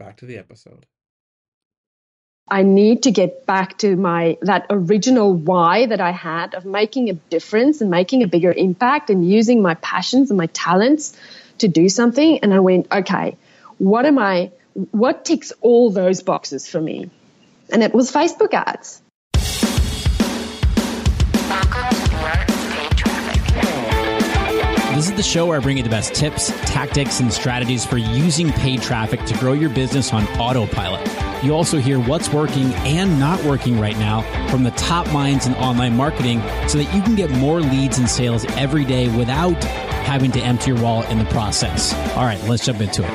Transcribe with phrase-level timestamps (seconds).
[0.00, 0.86] Back to the episode.
[2.48, 7.10] I need to get back to my that original why that I had of making
[7.10, 11.14] a difference and making a bigger impact and using my passions and my talents
[11.58, 12.38] to do something.
[12.38, 13.36] And I went okay
[13.76, 14.52] what am I
[14.90, 17.10] what ticks all those boxes for me?
[17.70, 19.02] And it was Facebook ads
[25.00, 27.96] This is the show where I bring you the best tips, tactics, and strategies for
[27.96, 31.08] using paid traffic to grow your business on autopilot.
[31.42, 35.54] You also hear what's working and not working right now from the top minds in
[35.54, 39.64] online marketing so that you can get more leads and sales every day without
[40.04, 41.94] having to empty your wallet in the process.
[42.14, 43.10] All right, let's jump into it.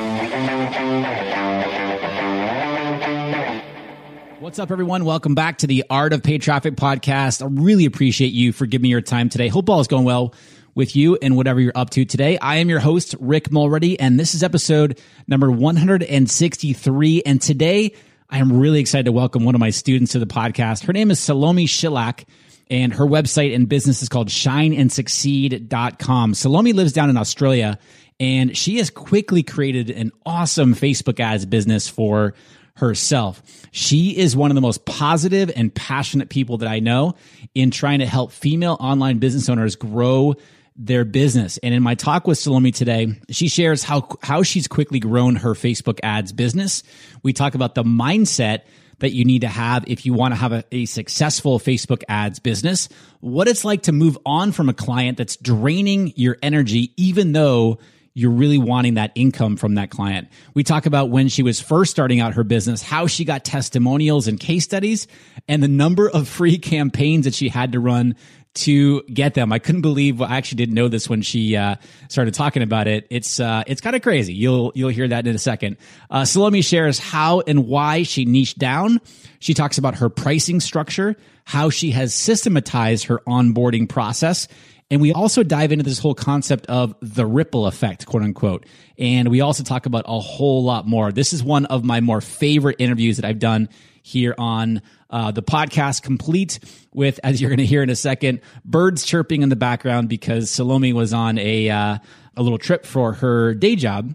[4.40, 5.04] What's up, everyone?
[5.04, 7.42] Welcome back to the Art of Paid Traffic podcast.
[7.42, 9.46] I really appreciate you for giving me your time today.
[9.46, 10.34] Hope all is going well
[10.76, 12.38] with you and whatever you're up to today.
[12.38, 17.22] I am your host, Rick Mulready, and this is episode number 163.
[17.24, 17.94] And today
[18.28, 20.84] I am really excited to welcome one of my students to the podcast.
[20.84, 22.26] Her name is Salome Schillack
[22.68, 26.34] and her website and business is called shineandsucceed.com.
[26.34, 27.78] Salome lives down in Australia
[28.20, 32.34] and she has quickly created an awesome Facebook ads business for
[32.76, 33.42] herself.
[33.70, 37.14] She is one of the most positive and passionate people that I know
[37.54, 40.34] in trying to help female online business owners grow
[40.78, 41.58] their business.
[41.58, 45.54] And in my talk with Salome today, she shares how, how she's quickly grown her
[45.54, 46.82] Facebook ads business.
[47.22, 48.62] We talk about the mindset
[48.98, 52.38] that you need to have if you want to have a, a, successful Facebook ads
[52.38, 52.88] business,
[53.20, 57.78] what it's like to move on from a client that's draining your energy, even though
[58.14, 60.28] you're really wanting that income from that client.
[60.54, 64.26] We talk about when she was first starting out her business, how she got testimonials
[64.26, 65.06] and case studies,
[65.46, 68.16] and the number of free campaigns that she had to run
[68.56, 69.52] to get them.
[69.52, 71.76] I couldn't believe I actually didn't know this when she uh,
[72.08, 73.06] started talking about it.
[73.10, 74.34] It's uh, it's kind of crazy.
[74.34, 75.76] You'll you'll hear that in a second.
[76.10, 79.00] Uh, Salome shares how and why she niched down.
[79.38, 84.48] She talks about her pricing structure, how she has systematized her onboarding process,
[84.90, 88.66] and we also dive into this whole concept of the ripple effect, quote unquote.
[88.98, 91.10] And we also talk about a whole lot more.
[91.10, 93.68] This is one of my more favorite interviews that I've done
[94.02, 96.58] here on uh, the podcast, complete
[96.92, 100.50] with, as you're going to hear in a second, birds chirping in the background because
[100.50, 101.98] Salome was on a uh,
[102.36, 104.14] a little trip for her day job.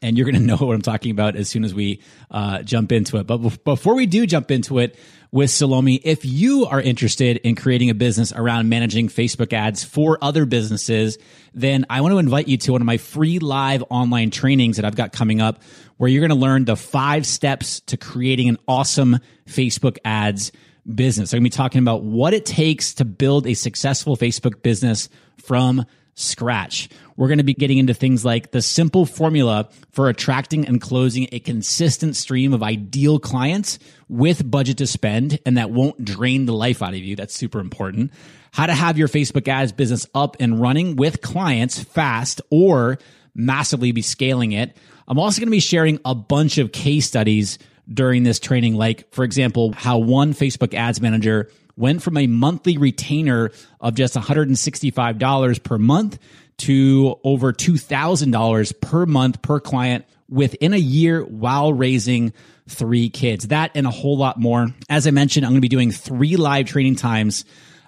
[0.00, 2.00] And you're going to know what I'm talking about as soon as we
[2.30, 3.26] uh, jump into it.
[3.26, 4.98] But before we do jump into it,
[5.32, 5.94] with Salome.
[5.96, 11.16] If you are interested in creating a business around managing Facebook ads for other businesses,
[11.54, 14.84] then I want to invite you to one of my free live online trainings that
[14.84, 15.62] I've got coming up
[15.96, 20.52] where you're going to learn the five steps to creating an awesome Facebook ads
[20.94, 21.32] business.
[21.32, 25.08] I'm going to be talking about what it takes to build a successful Facebook business
[25.38, 26.88] from scratch.
[27.16, 31.28] We're going to be getting into things like the simple formula for attracting and closing
[31.32, 33.78] a consistent stream of ideal clients
[34.08, 37.16] with budget to spend and that won't drain the life out of you.
[37.16, 38.12] That's super important.
[38.52, 42.98] How to have your Facebook ads business up and running with clients fast or
[43.34, 44.76] massively be scaling it.
[45.08, 47.58] I'm also going to be sharing a bunch of case studies
[47.92, 52.78] during this training, like, for example, how one Facebook ads manager went from a monthly
[52.78, 56.18] retainer of just $165 per month
[56.58, 62.32] to over $2,000 per month per client within a year while raising
[62.68, 63.48] three kids.
[63.48, 64.68] That and a whole lot more.
[64.88, 67.44] As I mentioned, I'm going to be doing three live training times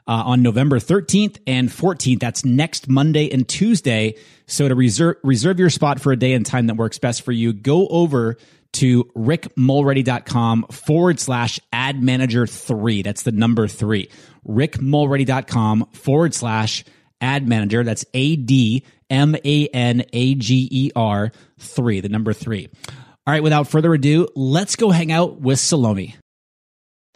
[0.07, 2.21] uh, on November 13th and 14th.
[2.21, 4.17] That's next Monday and Tuesday.
[4.47, 7.33] So to reserve reserve your spot for a day and time that works best for
[7.33, 8.37] you, go over
[8.75, 13.03] to rickmulready.com forward slash ad manager three.
[13.03, 14.11] That's the number three.
[14.47, 16.85] rickmulready.com forward slash
[17.21, 17.85] ad manager.
[17.85, 22.69] That's A D M A N A G E R three, the number three.
[23.27, 26.17] All right, without further ado, let's go hang out with Salome.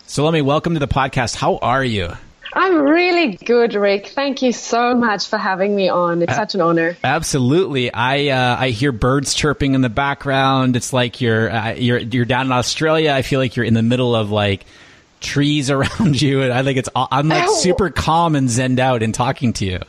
[0.06, 1.36] Salome, welcome to the podcast.
[1.36, 2.12] How are you?
[2.52, 4.08] I'm really good, Rick.
[4.08, 6.22] Thank you so much for having me on.
[6.22, 6.96] It's uh, such an honor.
[7.04, 7.92] Absolutely.
[7.92, 10.76] I uh, I hear birds chirping in the background.
[10.76, 13.12] It's like you're uh, you're you're down in Australia.
[13.12, 14.64] I feel like you're in the middle of like
[15.20, 19.12] trees around you, and I think it's I'm like super calm and zenned out in
[19.12, 19.80] talking to you.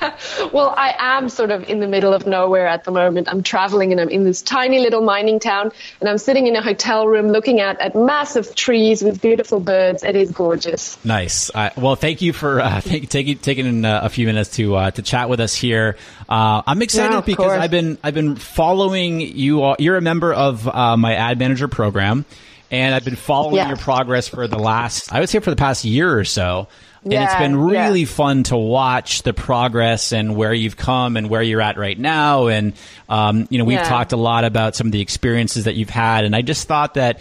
[0.52, 3.28] well, I am sort of in the middle of nowhere at the moment.
[3.28, 6.62] I'm traveling and I'm in this tiny little mining town and I'm sitting in a
[6.62, 10.02] hotel room looking at, at massive trees with beautiful birds.
[10.02, 11.02] It is gorgeous.
[11.04, 11.50] Nice.
[11.54, 14.90] Uh, well, thank you for uh, take, take, taking uh, a few minutes to uh,
[14.90, 15.96] to chat with us here.
[16.28, 17.60] Uh, I'm excited yeah, because course.
[17.60, 19.62] I've been I've been following you.
[19.62, 22.24] All, you're a member of uh, my ad manager program
[22.70, 23.68] and I've been following yeah.
[23.68, 26.68] your progress for the last, I would say for the past year or so.
[27.04, 28.06] And it's been really yeah.
[28.06, 32.46] fun to watch the progress and where you've come and where you're at right now.
[32.46, 32.72] And,
[33.08, 33.88] um, you know, we've yeah.
[33.88, 36.24] talked a lot about some of the experiences that you've had.
[36.24, 37.20] And I just thought that,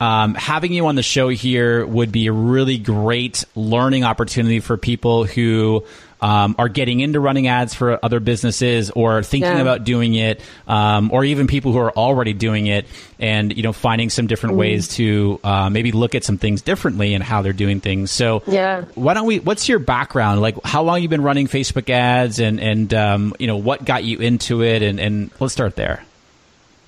[0.00, 4.76] um, having you on the show here would be a really great learning opportunity for
[4.76, 5.84] people who
[6.20, 9.60] um, are getting into running ads for other businesses or thinking yeah.
[9.60, 12.86] about doing it, um, or even people who are already doing it,
[13.18, 14.58] and you know finding some different mm.
[14.58, 18.10] ways to uh, maybe look at some things differently and how they're doing things.
[18.10, 19.40] So, yeah, why don't we?
[19.40, 20.40] What's your background?
[20.40, 24.04] Like, how long you've been running Facebook ads, and and um, you know what got
[24.04, 26.04] you into it, and and let's start there.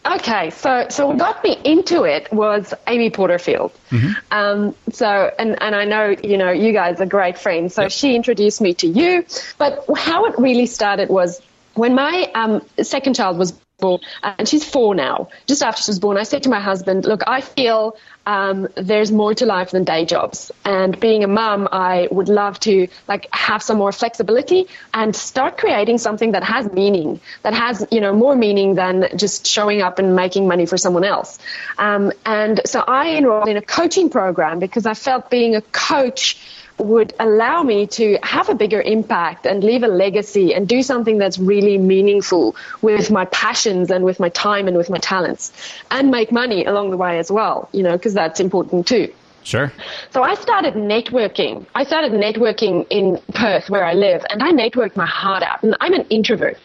[0.06, 3.72] Okay, so so what got me into it was Amy Porterfield.
[3.90, 4.12] Mm-hmm.
[4.30, 7.74] Um, so and and I know you know you guys are great friends.
[7.74, 7.92] So yep.
[7.92, 9.26] she introduced me to you.
[9.58, 11.40] But how it really started was
[11.74, 15.28] when my um, second child was born, and she's four now.
[15.46, 17.96] Just after she was born, I said to my husband, "Look, I feel
[18.26, 22.58] um, there's more to life than day jobs, and being a mum, I would love
[22.60, 27.86] to like have some more flexibility and start creating something that has meaning, that has
[27.90, 31.38] you know more meaning than just showing up and making money for someone else."
[31.76, 36.38] Um, and so I enrolled in a coaching program because I felt being a coach
[36.78, 41.16] would allow me to have a bigger impact and leave a legacy and do something
[41.18, 45.52] that's really meaningful with my passions and with my time and with my talents
[45.90, 49.12] and make money along the way as well, you know, because that's important too.
[49.46, 49.72] Sure.
[50.10, 51.66] So I started networking.
[51.76, 55.62] I started networking in Perth where I live and I networked my heart out.
[55.62, 56.56] And I'm an introvert.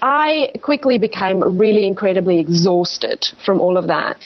[0.00, 4.16] I quickly became really incredibly exhausted from all of that.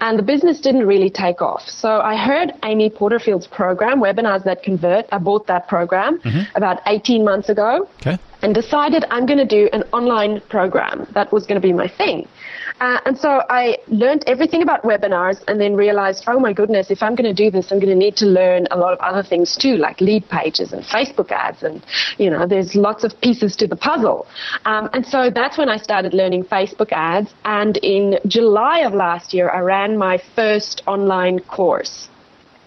[0.00, 1.68] And the business didn't really take off.
[1.68, 5.06] So I heard Amy Porterfield's program, Webinars That Convert.
[5.10, 6.56] I bought that program mm-hmm.
[6.56, 7.88] about 18 months ago.
[8.00, 8.16] Okay.
[8.42, 11.08] And decided I'm going to do an online program.
[11.14, 12.28] That was going to be my thing.
[12.80, 17.02] Uh, and so I learned everything about webinars and then realized, oh my goodness, if
[17.02, 19.22] I'm going to do this, I'm going to need to learn a lot of other
[19.22, 21.62] things too, like lead pages and Facebook ads.
[21.62, 21.82] And,
[22.18, 24.26] you know, there's lots of pieces to the puzzle.
[24.64, 27.32] Um, and so that's when I started learning Facebook ads.
[27.44, 32.08] And in July of last year, I ran my first online course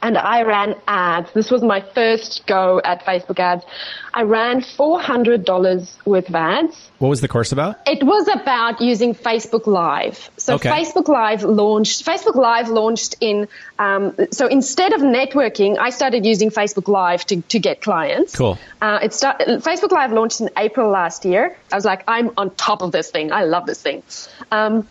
[0.01, 1.31] and I ran ads.
[1.34, 3.66] This was my first go at Facebook ads.
[4.13, 6.89] I ran $400 worth of ads.
[7.00, 7.77] What was the course about?
[7.88, 10.29] It was about using Facebook Live.
[10.38, 10.70] So okay.
[10.70, 16.50] Facebook Live launched, Facebook Live launched in, um, so instead of networking, I started using
[16.50, 18.36] Facebook Live to, to get clients.
[18.36, 18.58] Cool.
[18.82, 21.56] Uh, it start, Facebook Live launched in April last year.
[21.72, 23.32] I was like, I'm on top of this thing.
[23.32, 24.03] I love this thing.
[24.51, 24.88] Um,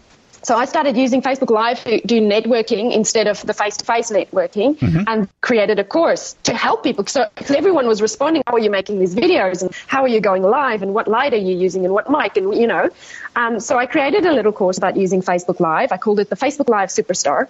[0.48, 5.02] so I started using Facebook Live to do networking instead of the face-to-face networking mm-hmm.
[5.06, 7.04] and created a course to help people.
[7.04, 10.42] So everyone was responding, how are you making these videos and how are you going
[10.42, 12.88] live and what light are you using and what mic and, you know.
[13.36, 15.92] Um, so I created a little course about using Facebook Live.
[15.92, 17.46] I called it the Facebook Live Superstar.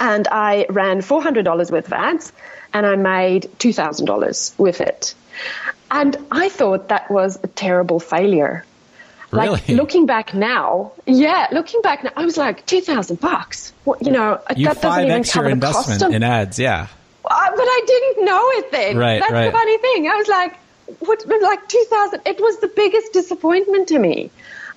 [0.00, 2.32] And I ran $400 worth of ads
[2.74, 5.14] and I made $2,000 with it.
[5.92, 8.64] And I thought that was a terrible failure
[9.32, 9.74] like really?
[9.78, 13.72] looking back now, yeah, looking back now, I was like two thousand bucks.
[13.84, 16.86] What you know, you that doesn't even cover the cost of, in ads, yeah.
[17.24, 18.96] Uh, but I didn't know it then.
[18.98, 19.46] Right, That's right.
[19.46, 20.08] the funny thing.
[20.08, 20.56] I was like,
[21.00, 21.24] what?
[21.42, 22.22] Like two thousand.
[22.26, 24.30] It was the biggest disappointment to me.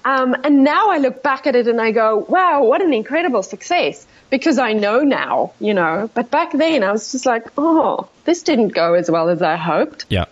[0.06, 3.42] Um, and now I look back at it and I go, wow, what an incredible
[3.42, 6.10] success because I know now, you know.
[6.14, 9.56] But back then I was just like, oh, this didn't go as well as I
[9.56, 10.06] hoped.
[10.10, 10.26] Yeah.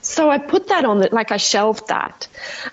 [0.00, 2.28] So I put that on the, like I shelved that.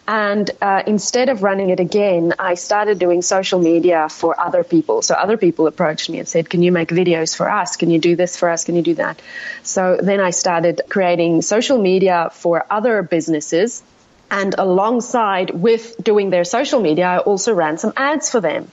[0.08, 5.02] And uh, instead of running it again, I started doing social media for other people.
[5.02, 7.78] So other people approached me and said, Can you make videos for us?
[7.78, 8.64] Can you do this for us?
[8.64, 9.22] Can you do that?
[9.64, 13.84] So then I started creating social media for other businesses.
[14.32, 18.70] And alongside with doing their social media, I also ran some ads for them.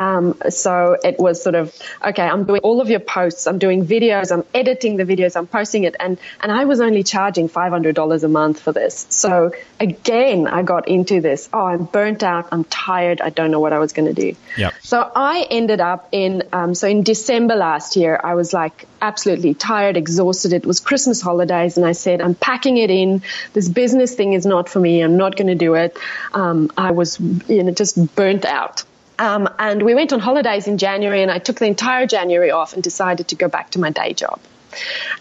[0.00, 2.22] Um, so it was sort of okay.
[2.22, 3.46] I'm doing all of your posts.
[3.46, 4.32] I'm doing videos.
[4.32, 5.36] I'm editing the videos.
[5.36, 8.72] I'm posting it, and and I was only charging five hundred dollars a month for
[8.72, 9.06] this.
[9.10, 11.50] So again, I got into this.
[11.52, 12.48] Oh, I'm burnt out.
[12.50, 13.20] I'm tired.
[13.20, 14.34] I don't know what I was going to do.
[14.56, 14.70] Yeah.
[14.80, 19.52] So I ended up in um, so in December last year, I was like absolutely
[19.52, 20.54] tired, exhausted.
[20.54, 23.22] It was Christmas holidays, and I said, I'm packing it in.
[23.52, 25.02] This business thing is not for me.
[25.02, 25.98] I'm not going to do it.
[26.32, 28.84] Um, I was you know just burnt out.
[29.20, 32.72] Um, and we went on holidays in January, and I took the entire January off
[32.72, 34.40] and decided to go back to my day job.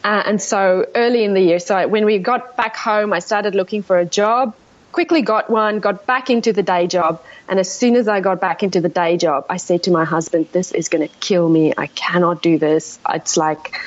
[0.05, 3.55] Uh, and so early in the year, so when we got back home, I started
[3.55, 4.55] looking for a job.
[4.93, 7.21] Quickly got one, got back into the day job.
[7.49, 10.05] And as soon as I got back into the day job, I said to my
[10.05, 11.73] husband, This is going to kill me.
[11.77, 12.99] I cannot do this.
[13.13, 13.77] It's like,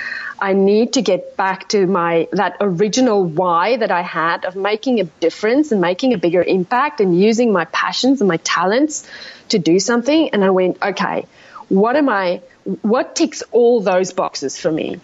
[0.42, 4.98] I need to get back to my that original why that I had of making
[4.98, 9.08] a difference and making a bigger impact and using my passions and my talents
[9.50, 10.30] to do something.
[10.30, 11.26] And I went, okay,
[11.68, 12.42] what am I?
[12.64, 14.98] What ticks all those boxes for me?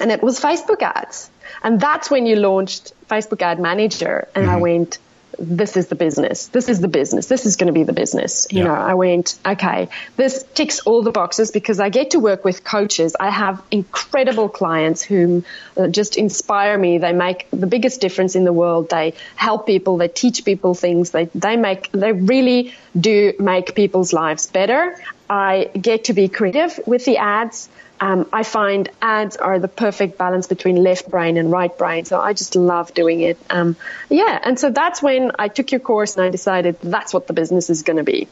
[0.00, 1.30] And it was Facebook ads.
[1.64, 4.28] And that's when you launched Facebook Ad Manager.
[4.36, 4.54] And mm-hmm.
[4.54, 4.98] I went,
[5.38, 6.48] this is the business.
[6.48, 7.26] This is the business.
[7.26, 8.46] This is going to be the business.
[8.50, 8.64] You yeah.
[8.64, 12.64] know, I went, okay, this ticks all the boxes because I get to work with
[12.64, 13.16] coaches.
[13.18, 15.44] I have incredible clients whom
[15.76, 16.98] uh, just inspire me.
[16.98, 18.90] They make the biggest difference in the world.
[18.90, 19.96] They help people.
[19.96, 21.10] They teach people things.
[21.10, 24.98] They, they make, they really do make people's lives better.
[25.28, 27.68] I get to be creative with the ads.
[28.00, 32.04] Um, I find ads are the perfect balance between left brain and right brain.
[32.04, 33.38] So I just love doing it.
[33.48, 33.76] Um,
[34.10, 34.38] yeah.
[34.42, 37.70] And so that's when I took your course and I decided that's what the business
[37.70, 38.28] is going to be.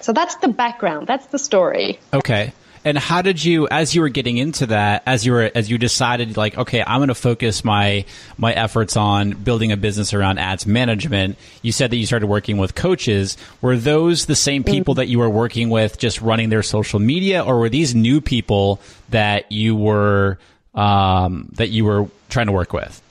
[0.00, 1.06] So that's the background.
[1.06, 1.98] That's the story.
[2.12, 2.52] Okay.
[2.88, 5.76] And how did you, as you were getting into that, as you were, as you
[5.76, 8.06] decided, like, okay, I'm going to focus my
[8.38, 11.36] my efforts on building a business around ads management?
[11.60, 13.36] You said that you started working with coaches.
[13.60, 14.70] Were those the same mm.
[14.70, 18.22] people that you were working with, just running their social media, or were these new
[18.22, 18.80] people
[19.10, 20.38] that you were
[20.74, 23.02] um, that you were trying to work with?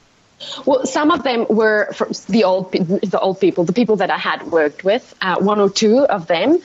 [0.66, 4.18] Well, some of them were from the old the old people, the people that I
[4.18, 5.14] had worked with.
[5.22, 6.58] Uh, one or two of them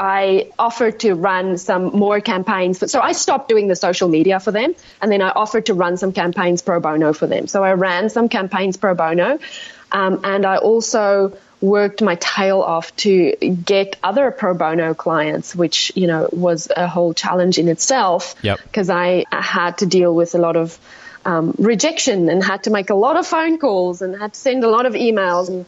[0.00, 2.90] I offered to run some more campaigns.
[2.90, 5.98] So I stopped doing the social media for them, and then I offered to run
[5.98, 7.46] some campaigns pro bono for them.
[7.46, 9.38] So I ran some campaigns pro bono,
[9.92, 15.92] um, and I also worked my tail off to get other pro bono clients, which
[15.94, 18.36] you know was a whole challenge in itself.
[18.40, 18.96] Because yep.
[18.96, 20.78] I had to deal with a lot of
[21.26, 24.64] um, rejection and had to make a lot of phone calls and had to send
[24.64, 25.66] a lot of emails and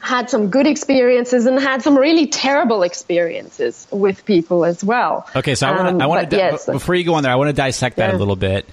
[0.00, 5.28] had some good experiences and had some really terrible experiences with people as well.
[5.34, 6.66] Okay, so I want to, um, I want to, yes.
[6.66, 8.16] before you go on there, I want to dissect that yeah.
[8.16, 8.68] a little bit.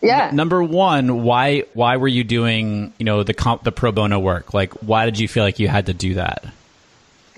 [0.00, 0.28] Yeah.
[0.28, 4.18] N- number one, why why were you doing you know the comp, the pro bono
[4.18, 4.54] work?
[4.54, 6.44] Like, why did you feel like you had to do that?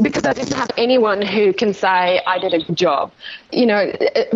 [0.02, 3.12] Because I didn't have anyone who can say I did a good job.
[3.52, 3.92] You know,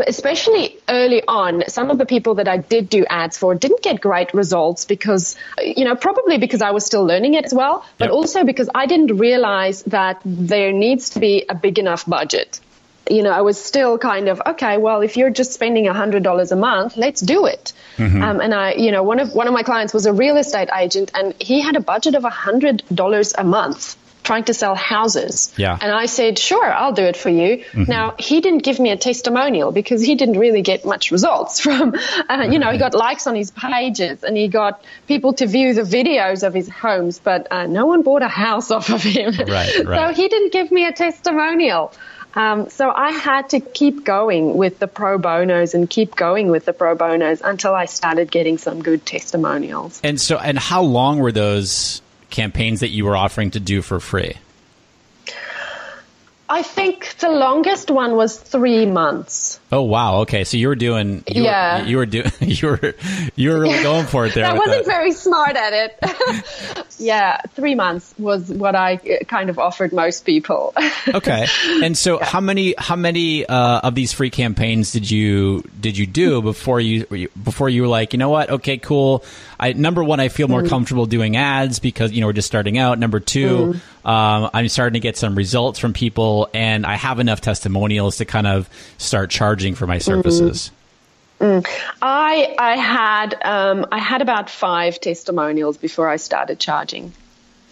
[0.06, 4.00] especially early on, some of the people that I did do ads for didn't get
[4.00, 8.06] great results because, you know, probably because I was still learning it as well, but
[8.06, 8.12] yep.
[8.12, 12.60] also because I didn't realize that there needs to be a big enough budget.
[13.08, 14.78] You know, I was still kind of okay.
[14.78, 17.74] Well, if you're just spending a hundred dollars a month, let's do it.
[17.98, 18.22] Mm-hmm.
[18.22, 20.70] Um, and I, you know, one of one of my clients was a real estate
[20.74, 24.74] agent, and he had a budget of a hundred dollars a month trying to sell
[24.74, 25.52] houses.
[25.56, 25.78] Yeah.
[25.80, 27.58] And I said, sure, I'll do it for you.
[27.58, 27.84] Mm-hmm.
[27.84, 31.94] Now, he didn't give me a testimonial because he didn't really get much results from,
[32.28, 35.74] uh, you know, he got likes on his pages and he got people to view
[35.74, 39.34] the videos of his homes, but uh, no one bought a house off of him.
[39.34, 40.04] Right, right.
[40.04, 41.92] So he didn't give me a testimonial.
[42.34, 46.64] Um, so I had to keep going with the pro bonos and keep going with
[46.64, 50.00] the pro bonos until I started getting some good testimonials.
[50.02, 52.02] And so, and how long were those
[52.34, 54.34] campaigns that you were offering to do for free?
[56.48, 59.58] I think the longest one was three months.
[59.72, 60.20] Oh wow!
[60.20, 62.94] Okay, so you were doing, you yeah, were, you were doing, you were,
[63.34, 64.44] you were really going for it there.
[64.50, 64.86] I wasn't that.
[64.86, 66.83] very smart at it.
[66.98, 70.74] yeah, three months was what I uh, kind of offered most people.
[71.08, 71.46] okay,
[71.82, 72.26] and so yeah.
[72.26, 76.80] how many, how many uh, of these free campaigns did you did you do before
[76.80, 78.50] you before you were like, you know what?
[78.50, 79.24] Okay, cool.
[79.58, 80.68] I number one, I feel more mm.
[80.68, 82.98] comfortable doing ads because you know we're just starting out.
[82.98, 83.74] Number two,
[84.04, 84.08] mm.
[84.08, 88.24] um, I'm starting to get some results from people, and I have enough testimonials to
[88.24, 90.70] kind of start charging for my services.
[90.70, 90.83] Mm.
[91.40, 97.12] I I had um, I had about five testimonials before I started charging.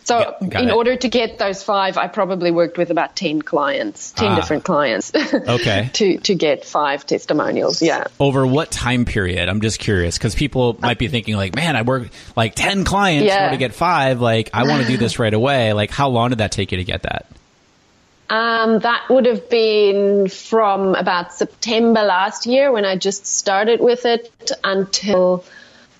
[0.04, 0.74] So got in it.
[0.74, 4.36] order to get those five, I probably worked with about ten clients, ten ah.
[4.36, 5.12] different clients.
[5.34, 5.90] okay.
[5.94, 8.08] to to get five testimonials, yeah.
[8.18, 9.48] Over what time period?
[9.48, 13.28] I'm just curious because people might be thinking like, man, I work like ten clients
[13.28, 13.50] yeah.
[13.50, 14.20] to get five.
[14.20, 15.72] Like, I want to do this right away.
[15.72, 17.26] Like, how long did that take you to get that?
[18.32, 24.06] Um, that would have been from about September last year when I just started with
[24.06, 25.44] it until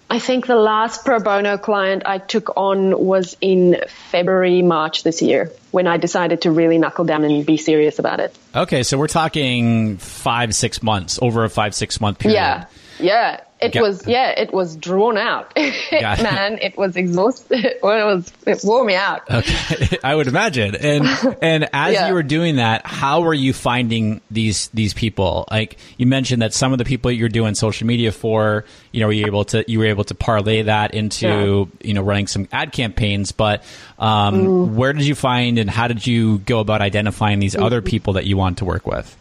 [0.08, 5.20] I think the last pro bono client I took on was in February, March this
[5.20, 8.34] year when I decided to really knuckle down and be serious about it.
[8.54, 12.36] Okay, so we're talking five, six months, over a five, six month period.
[12.36, 12.64] Yeah,
[13.02, 13.40] yeah.
[13.62, 15.52] It Got, was yeah, it was drawn out,
[15.92, 16.58] man.
[16.60, 17.62] It was exhausting.
[17.82, 19.28] Well, it was it wore me out.
[19.30, 20.74] Okay, I would imagine.
[20.74, 21.06] And
[21.40, 22.08] and as yeah.
[22.08, 25.46] you were doing that, how were you finding these these people?
[25.48, 29.06] Like you mentioned that some of the people you're doing social media for, you know,
[29.06, 31.86] were you able to you were able to parlay that into yeah.
[31.86, 33.30] you know running some ad campaigns.
[33.30, 33.62] But
[33.98, 34.74] um, mm.
[34.74, 37.64] where did you find and how did you go about identifying these mm.
[37.64, 39.16] other people that you want to work with?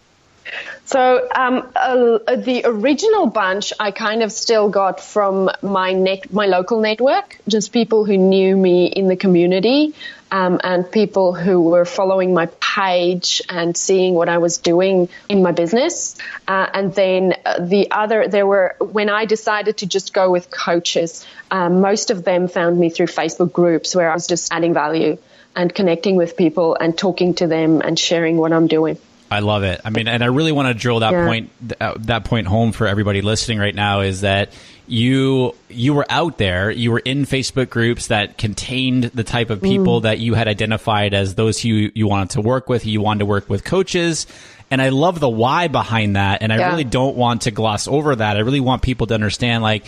[0.91, 6.47] So um, uh, the original bunch I kind of still got from my net, my
[6.47, 9.95] local network, just people who knew me in the community,
[10.31, 15.41] um, and people who were following my page and seeing what I was doing in
[15.41, 16.17] my business.
[16.45, 20.51] Uh, and then uh, the other, there were when I decided to just go with
[20.51, 24.73] coaches, um, most of them found me through Facebook groups where I was just adding
[24.73, 25.17] value
[25.55, 28.97] and connecting with people and talking to them and sharing what I'm doing.
[29.31, 29.79] I love it.
[29.85, 31.25] I mean, and I really want to drill that yeah.
[31.25, 34.51] point uh, that point home for everybody listening right now is that
[34.87, 39.61] you you were out there, you were in Facebook groups that contained the type of
[39.61, 40.03] people mm.
[40.03, 42.85] that you had identified as those you you wanted to work with.
[42.85, 44.27] You wanted to work with coaches,
[44.69, 46.43] and I love the why behind that.
[46.43, 46.69] And I yeah.
[46.71, 48.35] really don't want to gloss over that.
[48.35, 49.85] I really want people to understand, like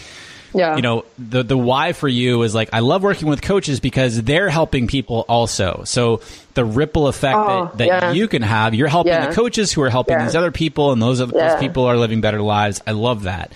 [0.54, 0.76] yeah.
[0.76, 4.22] you know, the the why for you is like I love working with coaches because
[4.22, 5.84] they're helping people also.
[5.86, 6.22] So
[6.54, 8.12] the ripple effect oh, that, that yeah.
[8.12, 9.28] you can have, you're helping yeah.
[9.28, 12.22] the coaches who are helping these other people, and those other, those people are living
[12.22, 12.82] better lives.
[12.86, 13.54] I love that.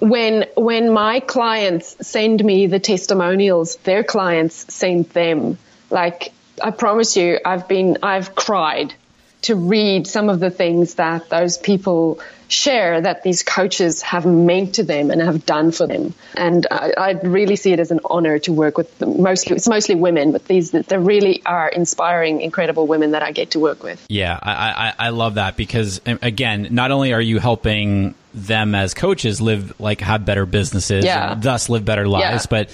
[0.00, 5.58] When when my clients send me the testimonials, their clients send them.
[5.90, 8.94] Like I promise you, I've been I've cried
[9.42, 14.76] to read some of the things that those people share that these coaches have meant
[14.76, 16.14] to them and have done for them.
[16.34, 19.22] And I, I really see it as an honor to work with them.
[19.22, 23.50] mostly it's mostly women, but these they really are inspiring, incredible women that I get
[23.52, 24.04] to work with.
[24.08, 28.94] Yeah, I, I, I love that because again, not only are you helping them as
[28.94, 31.32] coaches live like have better businesses yeah.
[31.32, 32.64] and thus live better lives, yeah.
[32.64, 32.70] but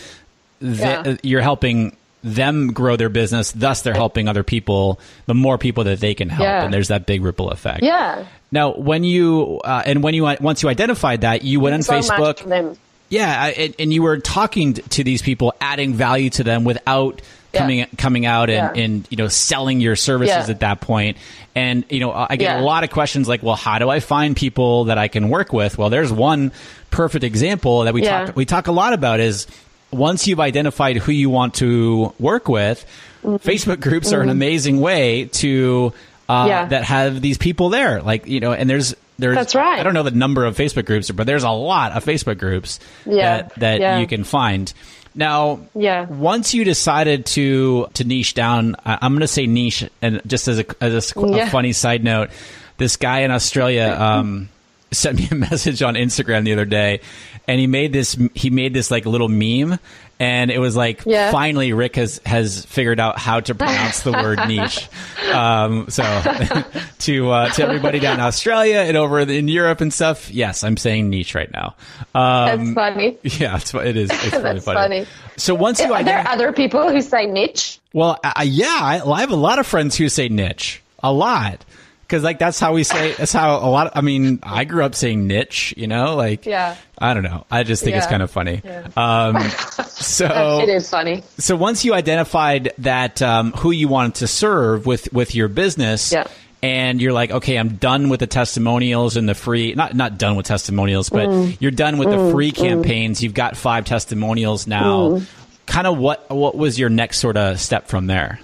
[0.61, 1.16] yeah.
[1.22, 4.98] you're helping them grow their business, thus they're helping other people.
[5.26, 6.64] The more people that they can help, yeah.
[6.64, 7.82] and there's that big ripple effect.
[7.82, 8.26] Yeah.
[8.50, 11.92] Now, when you uh, and when you once you identified that, you went on so
[11.92, 12.78] Facebook.
[13.10, 17.20] Yeah, and, and, you were talking to these people, adding value to them without
[17.52, 17.60] yeah.
[17.60, 18.82] coming coming out and, yeah.
[18.82, 21.18] and, you know selling your services at that point.
[21.54, 24.34] And you know, I get a lot of questions like, "Well, how do I find
[24.34, 26.50] people that I can work with?" Well, there's one
[26.90, 29.46] perfect example that we talk we talk a lot about is
[29.94, 32.85] once you've identified who you want to work with,
[33.22, 33.37] mm-hmm.
[33.37, 34.16] Facebook groups mm-hmm.
[34.16, 34.33] are an mm-hmm.
[34.33, 35.92] amazing way to
[36.28, 36.66] uh, yeah.
[36.66, 38.02] that have these people there.
[38.02, 39.78] Like you know, and there's there's that's right.
[39.78, 42.80] I don't know the number of Facebook groups, but there's a lot of Facebook groups
[43.07, 43.42] yeah.
[43.42, 43.98] that that yeah.
[43.98, 44.72] you can find.
[45.14, 46.07] Now, yeah.
[46.07, 50.59] Once you decided to to niche down, I'm going to say niche, and just as
[50.59, 52.30] a as a, a funny side note,
[52.78, 54.48] this guy in Australia um,
[54.94, 57.00] sent me a message on Instagram the other day,
[57.46, 59.78] and he made this he made this like little meme
[60.20, 61.30] and it was like yeah.
[61.33, 64.88] finally Rick has has figured out how to pronounce the word niche.
[65.33, 66.02] Um, so
[67.00, 70.76] to uh, to everybody down in Australia and over in Europe and stuff, yes, I'm
[70.76, 71.74] saying niche right now.
[72.14, 73.18] Um, That's funny.
[73.22, 74.11] Yeah, it's, it is.
[74.11, 75.04] It's really funny.
[75.04, 75.07] funny.
[75.37, 77.80] So once you are there other people who say niche?
[77.92, 80.80] Well, uh, yeah, I, I have a lot of friends who say niche.
[81.02, 81.64] A lot
[82.07, 84.85] because like that's how we say that's how a lot of, i mean i grew
[84.85, 87.99] up saying niche you know like yeah i don't know i just think yeah.
[87.99, 88.88] it's kind of funny yeah.
[88.97, 89.40] um,
[89.88, 94.87] so it is funny so once you identified that um, who you wanted to serve
[94.87, 96.27] with with your business yeah.
[96.62, 100.37] and you're like okay i'm done with the testimonials and the free not not done
[100.37, 101.57] with testimonials but mm.
[101.61, 102.27] you're done with mm.
[102.27, 102.57] the free mm.
[102.57, 105.27] campaigns you've got five testimonials now mm.
[105.67, 108.38] kind of what what was your next sort of step from there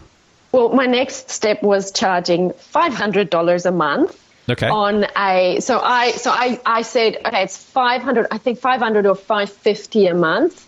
[0.53, 4.17] well, my next step was charging five hundred dollars a month.
[4.49, 4.69] Okay.
[4.69, 8.81] On a so I so I I said okay it's five hundred I think five
[8.81, 10.67] hundred or five fifty a month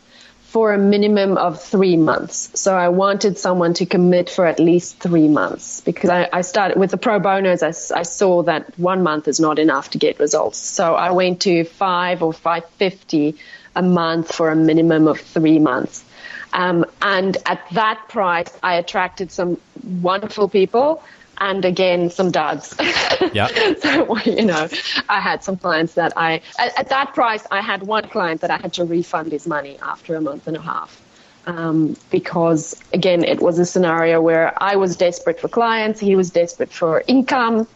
[0.53, 2.61] for a minimum of three months.
[2.61, 6.79] So I wanted someone to commit for at least three months because I, I started
[6.79, 7.63] with the pro bonos.
[7.63, 7.69] I,
[7.99, 10.59] I, saw that one month is not enough to get results.
[10.59, 13.35] So I went to five or 550
[13.75, 16.05] a month for a minimum of three months.
[16.53, 21.03] Um, and at that price, I attracted some wonderful people
[21.39, 22.75] and again some duds.
[23.33, 23.47] Yeah.
[23.79, 24.69] so you know,
[25.09, 28.51] I had some clients that I at, at, that price I had one client that
[28.51, 31.01] I had to refund his money after a month and a half.
[31.47, 36.31] Um, because again, it was a scenario where I was desperate for clients, he was
[36.31, 37.67] desperate for income.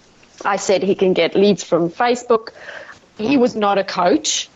[0.44, 2.50] I said he can get leads from Facebook.
[3.16, 4.48] He was not a coach.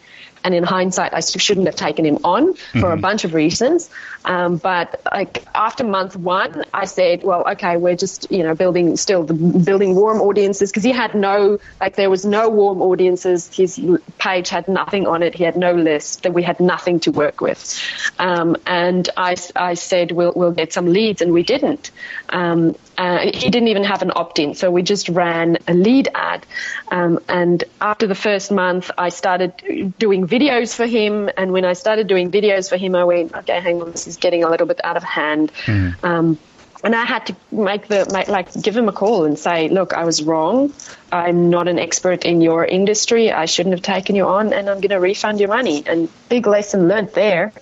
[0.43, 2.85] And in hindsight, I shouldn't have taken him on for mm-hmm.
[2.87, 3.91] a bunch of reasons.
[4.25, 8.97] Um, but like after month one, I said, well, okay, we're just you know building
[8.97, 13.55] still the, building warm audiences because he had no like there was no warm audiences.
[13.55, 13.81] His
[14.19, 15.35] page had nothing on it.
[15.35, 16.23] He had no list.
[16.23, 17.81] That we had nothing to work with.
[18.19, 21.91] Um, and I, I said we'll we'll get some leads, and we didn't.
[22.29, 26.45] Um, uh, he didn't even have an opt-in, so we just ran a lead ad.
[26.91, 31.31] Um, and after the first month, I started doing videos for him.
[31.35, 34.45] And when I started doing videos for him, I went, okay, hang on, is getting
[34.45, 35.53] a little bit out of hand.
[35.65, 36.05] Mm.
[36.05, 36.39] Um,
[36.83, 39.93] and I had to make the make, like give him a call and say, look,
[39.93, 40.73] I was wrong.
[41.13, 43.31] I'm not an expert in your industry.
[43.31, 45.83] I shouldn't have taken you on, and I'm going to refund your money.
[45.87, 47.53] And big lesson learned there.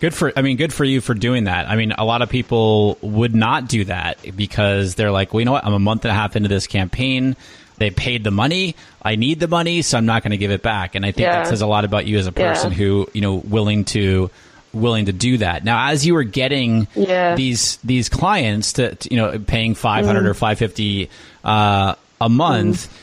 [0.00, 1.68] Good for I mean, good for you for doing that.
[1.68, 5.46] I mean, a lot of people would not do that because they're like, well, you
[5.46, 5.64] know what?
[5.64, 7.36] I'm a month and a half into this campaign.
[7.78, 8.76] They paid the money.
[9.02, 10.94] I need the money, so I'm not going to give it back.
[10.94, 11.42] And I think yeah.
[11.42, 12.78] that says a lot about you as a person yeah.
[12.78, 14.30] who, you know, willing to
[14.76, 15.64] willing to do that.
[15.64, 17.34] Now, as you were getting yeah.
[17.34, 20.28] these these clients to, to, you know paying five hundred mm.
[20.28, 21.10] or five fifty
[21.44, 22.86] uh, a month.
[22.86, 23.02] Mm.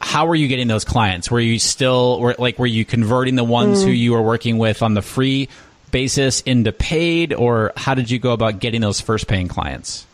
[0.00, 1.30] How were you getting those clients?
[1.30, 3.86] Were you still, were, like, were you converting the ones mm.
[3.86, 5.48] who you were working with on the free
[5.92, 10.06] basis into paid, or how did you go about getting those first paying clients?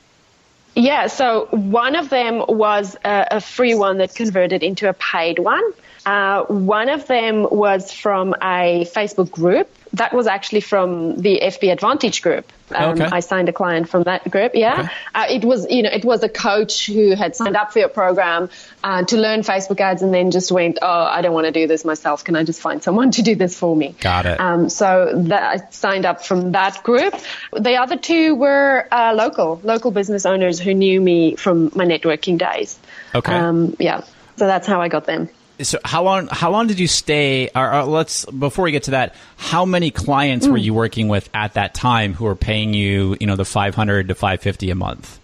[0.76, 5.40] Yeah, so one of them was a, a free one that converted into a paid
[5.40, 5.64] one.
[6.06, 11.72] Uh, one of them was from a Facebook group that was actually from the FB
[11.72, 12.50] Advantage group.
[12.72, 13.08] Um, okay.
[13.10, 14.52] I signed a client from that group.
[14.54, 14.90] Yeah, okay.
[15.14, 17.88] uh, it was you know it was a coach who had signed up for your
[17.88, 18.48] program
[18.84, 21.66] uh, to learn Facebook ads and then just went, oh, I don't want to do
[21.66, 22.22] this myself.
[22.22, 23.96] Can I just find someone to do this for me?
[24.00, 24.38] Got it.
[24.38, 27.14] Um, so that I signed up from that group.
[27.52, 32.38] The other two were uh, local local business owners who knew me from my networking
[32.38, 32.78] days.
[33.14, 33.32] Okay.
[33.32, 34.04] Um, yeah.
[34.36, 35.28] So that's how I got them
[35.62, 38.92] so how long how long did you stay or, or, let's before we get to
[38.92, 40.52] that how many clients mm.
[40.52, 44.08] were you working with at that time who were paying you you know the 500
[44.08, 45.18] to 550 a month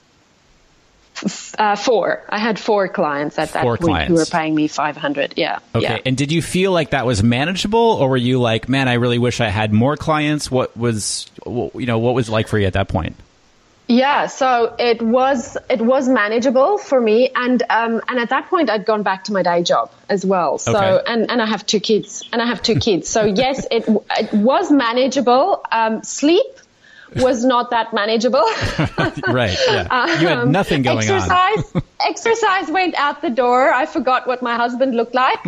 [1.58, 4.08] uh, four i had four clients at that four point clients.
[4.08, 5.98] who were paying me 500 yeah okay yeah.
[6.04, 9.18] and did you feel like that was manageable or were you like man i really
[9.18, 12.74] wish i had more clients what was you know what was like for you at
[12.74, 13.16] that point
[13.88, 18.68] yeah, so it was it was manageable for me, and um, and at that point
[18.68, 20.58] I'd gone back to my day job as well.
[20.58, 21.12] So okay.
[21.12, 23.08] and and I have two kids, and I have two kids.
[23.08, 23.84] So yes, it
[24.18, 25.64] it was manageable.
[25.70, 26.46] Um, sleep
[27.14, 28.40] was not that manageable.
[29.28, 29.56] right.
[29.68, 30.18] Yeah.
[30.20, 31.82] You had um, nothing going exercise, on.
[32.00, 33.72] exercise exercise went out the door.
[33.72, 35.38] I forgot what my husband looked like,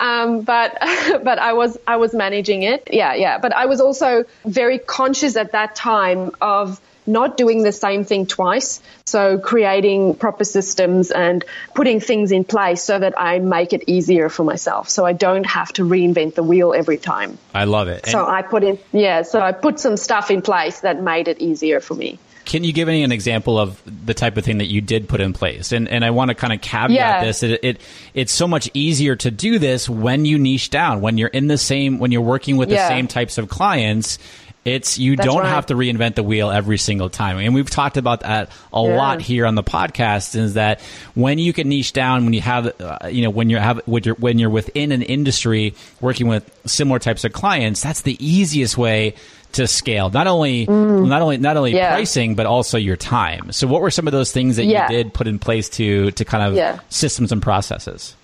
[0.00, 0.78] um, but
[1.22, 2.88] but I was I was managing it.
[2.90, 3.38] Yeah, yeah.
[3.38, 8.26] But I was also very conscious at that time of not doing the same thing
[8.26, 8.80] twice.
[9.06, 14.28] So creating proper systems and putting things in place so that I make it easier
[14.28, 14.88] for myself.
[14.88, 17.38] So I don't have to reinvent the wheel every time.
[17.54, 18.06] I love it.
[18.06, 21.28] So and I put in, yeah, so I put some stuff in place that made
[21.28, 22.18] it easier for me.
[22.44, 25.20] Can you give me an example of the type of thing that you did put
[25.20, 25.70] in place?
[25.70, 27.24] And and I want to kind of caveat yeah.
[27.24, 27.44] this.
[27.44, 27.80] It, it,
[28.14, 31.56] it's so much easier to do this when you niche down, when you're in the
[31.56, 32.82] same, when you're working with yeah.
[32.82, 34.18] the same types of clients
[34.64, 35.48] it's you That's don't right.
[35.48, 37.38] have to reinvent the wheel every single time.
[37.38, 38.96] And we've talked about that a yeah.
[38.96, 40.80] lot here on the podcast is that
[41.14, 44.04] when you can niche down when you have uh, you know when you have when
[44.04, 48.78] you're, when you're within an industry working with similar types of clients, that's the easiest
[48.78, 49.14] way
[49.52, 50.10] to scale.
[50.10, 51.08] Not only mm.
[51.08, 51.90] not only not only yeah.
[51.90, 53.50] pricing but also your time.
[53.50, 54.88] So what were some of those things that yeah.
[54.90, 58.14] you did put in place to to kind of systems and processes?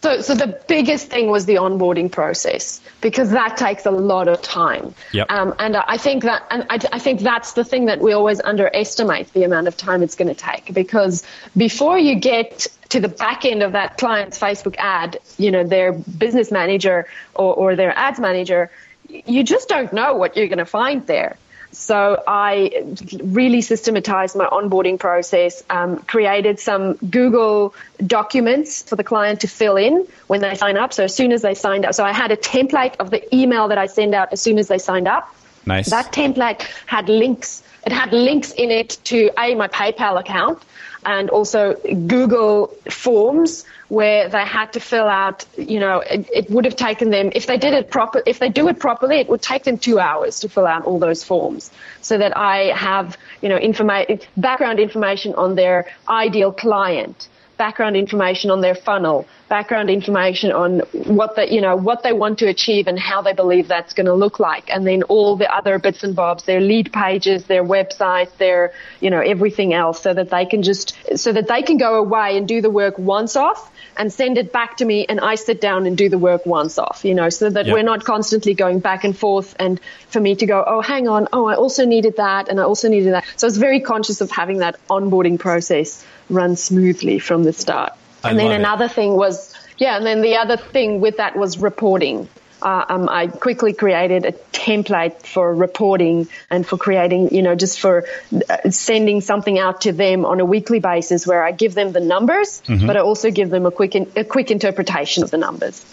[0.00, 4.40] So, so the biggest thing was the onboarding process because that takes a lot of
[4.42, 4.94] time.
[5.12, 5.30] Yep.
[5.30, 8.40] Um, and I think that, and I, I, think that's the thing that we always
[8.40, 11.24] underestimate the amount of time it's going to take because
[11.56, 15.92] before you get to the back end of that client's Facebook ad, you know, their
[15.92, 18.70] business manager or, or their ads manager,
[19.08, 21.36] you just don't know what you're going to find there.
[21.72, 22.84] So I
[23.22, 29.76] really systematized my onboarding process, um, created some Google documents for the client to fill
[29.76, 30.92] in when they sign up.
[30.92, 33.68] So as soon as they signed up, so I had a template of the email
[33.68, 35.34] that I send out as soon as they signed up.
[35.66, 35.90] Nice.
[35.90, 37.62] That template had links.
[37.84, 40.62] It had links in it to a my PayPal account
[41.04, 41.74] and also
[42.06, 45.44] Google Forms where they had to fill out.
[45.56, 48.22] You know, it, it would have taken them if they did it proper.
[48.26, 50.98] If they do it properly, it would take them two hours to fill out all
[50.98, 51.70] those forms.
[52.02, 58.50] So that I have you know informa- background information on their ideal client background information
[58.50, 60.78] on their funnel, background information on
[61.18, 64.06] what they, you know, what they want to achieve and how they believe that's going
[64.06, 64.70] to look like.
[64.70, 69.10] And then all the other bits and bobs, their lead pages, their website, their, you
[69.10, 72.46] know, everything else so that they can just, so that they can go away and
[72.46, 75.86] do the work once off and send it back to me and I sit down
[75.86, 77.74] and do the work once off, you know, so that Yep.
[77.74, 81.28] we're not constantly going back and forth and for me to go, oh, hang on,
[81.32, 83.24] oh, I also needed that and I also needed that.
[83.36, 87.92] So I was very conscious of having that onboarding process run smoothly from the start.
[88.22, 88.60] I and then love it.
[88.60, 92.28] another thing was, yeah, and then the other thing with that was reporting.
[92.60, 97.78] Uh, um, I quickly created a template for reporting and for creating, you know, just
[97.78, 98.04] for
[98.50, 102.00] uh, sending something out to them on a weekly basis where I give them the
[102.00, 102.86] numbers, Mm-hmm.
[102.86, 105.84] but I also give them a quick, in, a quick interpretation of the numbers.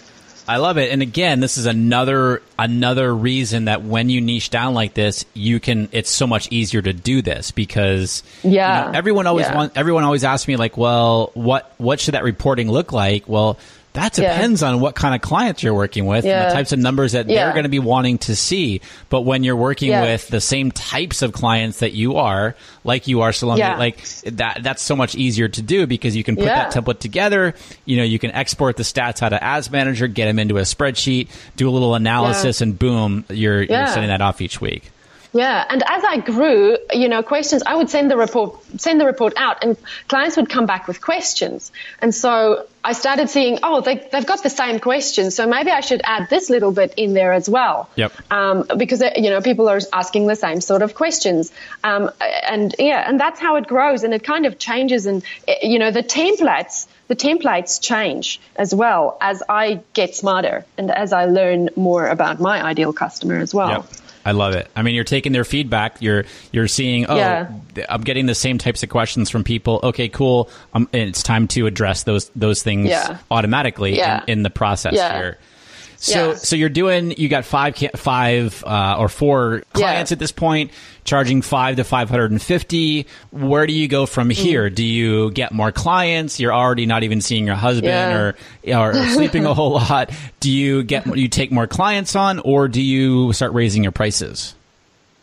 [0.48, 0.92] I love it.
[0.92, 5.58] And again, this is another another reason that when you niche down like this, you
[5.58, 8.84] can it's so much easier to do this because you Yeah.
[8.84, 9.56] know, everyone always Yeah.
[9.56, 13.28] want everyone always asks me like, well, what what should that reporting look like?
[13.28, 13.58] Well,
[13.96, 14.32] that Yeah.
[14.32, 17.26] depends on what kind of clients you're working with and the types of numbers that
[17.26, 18.80] they're going to be wanting to see.
[19.10, 20.02] But when you're working Yeah.
[20.02, 22.54] with the same types of clients that you are,
[22.84, 23.76] like you are, Salome, Yeah.
[23.78, 26.68] like that that's so much easier to do because you can put Yeah.
[26.68, 27.54] that template together.
[27.84, 30.62] You know, you can export the stats out of Ads Manager, get them into a
[30.62, 34.90] spreadsheet, do a little analysis, and boom, you're, you're sending that off each week.
[35.36, 39.04] Yeah, and as I grew, you know, questions, I would send the report, send the
[39.04, 39.76] report out, and
[40.08, 41.72] clients would come back with questions.
[42.00, 45.80] And so I started seeing, oh, they, they've got the same questions, so maybe I
[45.80, 47.90] should add this little bit in there as well.
[47.96, 48.12] Yep.
[48.30, 51.52] Um, because uh, you know people are asking the same sort of questions,
[51.84, 52.10] um,
[52.48, 55.78] and yeah, and that's how it grows, and it kind of changes, and uh, you
[55.78, 56.86] know the templates.
[57.08, 62.40] The templates change as well as I get smarter and as I learn more about
[62.40, 63.70] my ideal customer as well.
[63.70, 64.05] Yep.
[64.26, 64.68] I love it.
[64.74, 66.02] I mean, you're taking their feedback.
[66.02, 67.06] You're you're seeing.
[67.06, 67.48] Oh, Yeah.
[67.88, 69.78] I'm getting the same types of questions from people.
[69.84, 70.50] Okay, cool.
[70.74, 73.18] Um, it's time to address those those things Yeah.
[73.30, 74.22] automatically Yeah.
[74.26, 75.38] in, in the process here.
[75.98, 76.34] So Yeah.
[76.36, 77.12] so you're doing.
[77.16, 80.14] You got five five uh, or four clients Yeah.
[80.14, 80.70] at this point,
[81.04, 83.06] charging five to five hundred and fifty.
[83.30, 84.32] Where do you go from Mm.
[84.32, 84.70] here?
[84.70, 86.38] Do you get more clients?
[86.38, 88.16] You're already not even seeing your husband Yeah.
[88.16, 88.36] or
[88.92, 90.10] or sleeping a whole lot.
[90.40, 94.54] Do you get you take more clients on, or do you start raising your prices,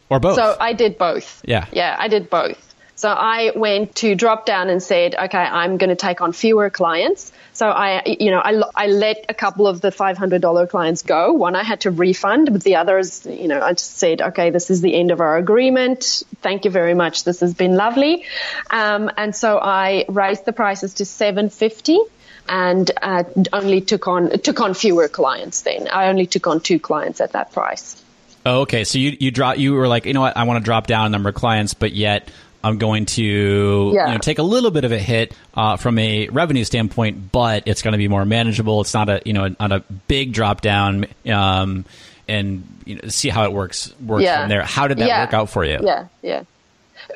[0.10, 0.36] or both?
[0.36, 1.42] So I did both.
[1.46, 1.66] Yeah.
[1.72, 2.58] Yeah, I did both.
[2.96, 6.70] So I went to drop down and said, okay, I'm going to take on fewer
[6.70, 7.32] clients.
[7.54, 11.34] So I, you know, I, I let a couple of the $500 clients go.
[11.34, 14.70] One I had to refund, but the others, you know, I just said, okay, this
[14.70, 16.24] is the end of our agreement.
[16.42, 17.24] Thank you very much.
[17.24, 18.26] This has been lovely.
[18.70, 22.00] Um, and so I raised the prices to 750
[22.48, 25.62] and uh, only took on took on fewer clients.
[25.62, 28.02] Then I only took on two clients at that price.
[28.46, 28.84] Oh, okay.
[28.84, 31.06] So you you drop you were like, you know what, I want to drop down
[31.06, 32.30] a number of clients, but yet
[32.64, 34.08] I'm going to Yeah.
[34.08, 37.64] you know take a little bit of a hit uh, from a revenue standpoint, but
[37.68, 38.82] it's going to be more manageable.
[38.82, 41.86] It's not a you know not a big drop down, um,
[42.28, 44.42] and you know, see how it works works Yeah.
[44.42, 44.64] from there.
[44.64, 45.24] How did that Yeah.
[45.24, 45.80] work out for you?
[45.84, 46.44] Yeah, yeah.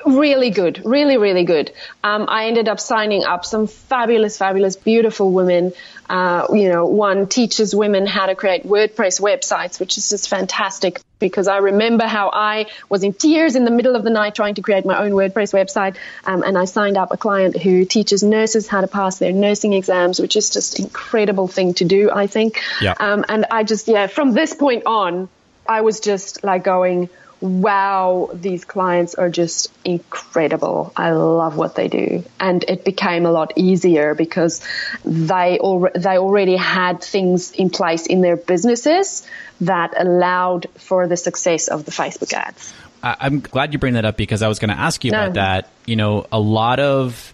[0.05, 1.71] Really good, really, really good.
[2.03, 5.71] Um, I ended up signing up some fabulous, fabulous, beautiful women.
[6.09, 11.01] Uh, you know, one teaches women how to create WordPress websites, which is just fantastic
[11.19, 14.55] because I remember how I was in tears in the middle of the night trying
[14.55, 15.97] to create my own WordPress website.
[16.25, 19.73] Um, and I signed up a client who teaches nurses how to pass their nursing
[19.73, 22.61] exams, which is just incredible thing to do, I think.
[22.81, 22.93] Yeah.
[22.99, 25.29] Um, and I just, yeah, from this point on,
[25.67, 27.09] I was just like going,
[27.41, 30.91] wow, these clients are just incredible.
[30.95, 32.23] I love what they do.
[32.39, 34.61] And it became a lot easier because
[35.05, 39.27] they, al- they already had things in place in their businesses
[39.61, 42.73] that allowed for the success of the Facebook ads.
[43.03, 45.21] I'm glad you bring that up because I was going to ask you No.
[45.23, 45.69] about that.
[45.85, 47.33] You know, a lot of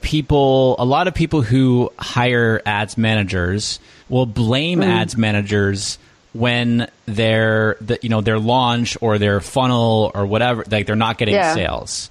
[0.00, 3.78] people, a lot of people who hire ads managers
[4.08, 4.86] will blame Mm.
[4.86, 5.98] ads managers
[6.38, 11.18] when their, the, you know, their launch or their funnel or whatever, like they're not
[11.18, 11.54] getting Yeah.
[11.54, 12.10] sales.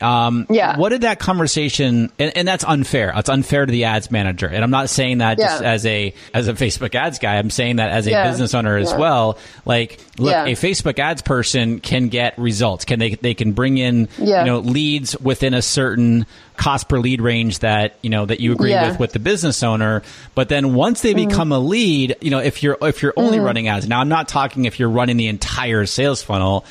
[0.00, 0.78] Um, Yeah.
[0.78, 2.10] What did that conversation?
[2.18, 3.12] And, and that's unfair.
[3.14, 4.48] It's unfair to the ads manager.
[4.48, 7.36] And I'm not saying that just as a as a Facebook ads guy.
[7.36, 8.28] I'm saying that as a Yeah.
[8.28, 8.98] business owner as Yeah.
[8.98, 9.38] well.
[9.64, 10.46] Like, look, Yeah.
[10.46, 12.84] a Facebook ads person can get results.
[12.84, 13.14] Can they?
[13.14, 14.40] They can bring in Yeah.
[14.40, 16.26] you know leads within a certain
[16.62, 18.90] cost per lead range that you know that you agree Yeah.
[18.90, 20.02] with with the business owner.
[20.34, 21.28] But then once they Mm-hmm.
[21.28, 24.28] become a lead, you know, if you're if you're only running ads, now I'm not
[24.28, 26.64] talking if you're running the entire sales funnel.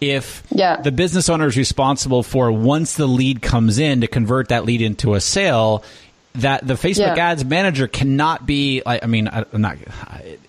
[0.00, 0.80] If Yeah.
[0.80, 4.82] the business owner is responsible for once the lead comes in to convert that lead
[4.82, 5.82] into a sale.
[6.34, 7.30] That the Facebook Yeah.
[7.30, 8.82] ads manager cannot be.
[8.86, 9.76] I I mean, I- I'm not.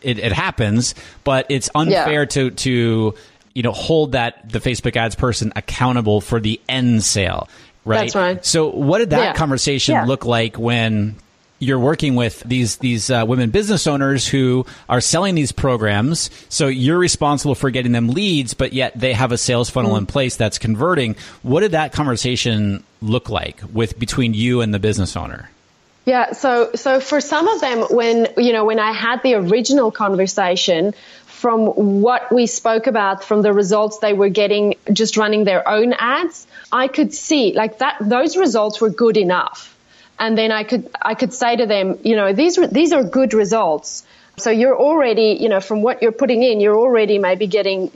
[0.02, 3.16] It, it happens, but it's unfair to to
[3.56, 7.48] you know hold that the Facebook ads person accountable for the end sale.
[7.86, 8.00] Right.
[8.02, 8.46] That's right.
[8.46, 9.34] So, what did that Yeah.
[9.34, 10.06] conversation Yeah.
[10.06, 11.16] look like when
[11.62, 16.30] you're working with these these uh, women business owners who are selling these programs?
[16.50, 20.00] So you're responsible for getting them leads, but yet they have a sales funnel Mm.
[20.00, 21.16] in place that's converting.
[21.42, 25.50] What did that conversation look like with between you and the business owner?
[26.06, 29.92] Yeah, so so for some of them, when you know when I had the original
[29.92, 30.94] conversation,
[31.40, 31.68] from
[32.02, 36.46] what we spoke about, from the results they were getting just running their own ads,
[36.70, 39.74] I could see like that those results were good enough,
[40.20, 43.34] and then I could I could say to them, you know, these these are good
[43.34, 44.04] results.
[44.38, 47.90] So you're already, you know, from what you're putting in, you're already maybe getting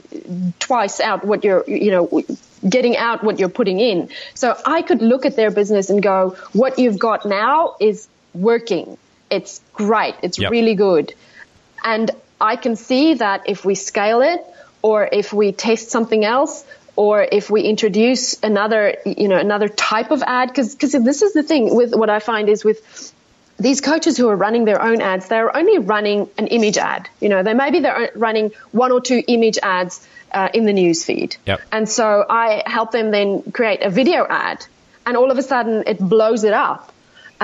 [0.58, 2.22] twice out what you're, you know,
[2.68, 4.08] getting out what you're putting in.
[4.34, 8.98] So I could look at their business and go, what you've got now is working.
[9.30, 10.16] It's great.
[10.22, 10.50] It's Yep.
[10.50, 11.14] really good.
[11.82, 12.10] And
[12.44, 14.40] I can see that if we scale it
[14.82, 20.10] or if we test something else or if we introduce another, you know, another type
[20.10, 23.12] of ad, because this is the thing with what I find is with
[23.58, 27.08] these coaches who are running their own ads, they're only running an image ad.
[27.20, 31.04] You know, they maybe they're running one or two image ads uh, in the news
[31.04, 31.36] feed.
[31.46, 31.60] Yep.
[31.72, 34.66] And so I help them then create a video ad,
[35.06, 36.92] and all of a sudden it blows it up.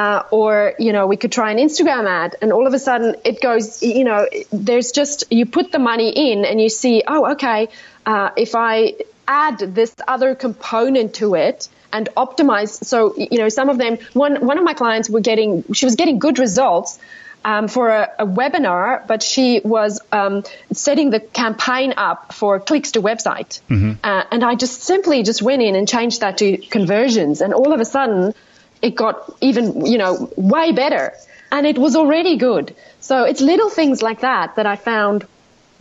[0.01, 3.17] Uh, or you know, we could try an Instagram ad, and all of a sudden
[3.31, 3.83] it goes.
[3.83, 4.21] You know,
[4.69, 7.69] there's just you put the money in, and you see, oh, okay,
[8.07, 8.95] uh, if I
[9.29, 12.73] add this other component to it and optimize.
[12.85, 15.97] So, you know, some of them, one, one of my clients were getting, she was
[15.97, 16.99] getting good results.
[17.43, 22.91] Um, for a, a webinar, but she was um, setting the campaign up for clicks
[22.97, 23.61] to website,
[24.05, 27.73] uh, and I just simply just went in and changed that to conversions, and all
[27.73, 28.35] of a sudden,
[28.83, 31.15] it got even you know way better,
[31.51, 32.75] and it was already good.
[33.01, 35.27] So it's little things like that that I found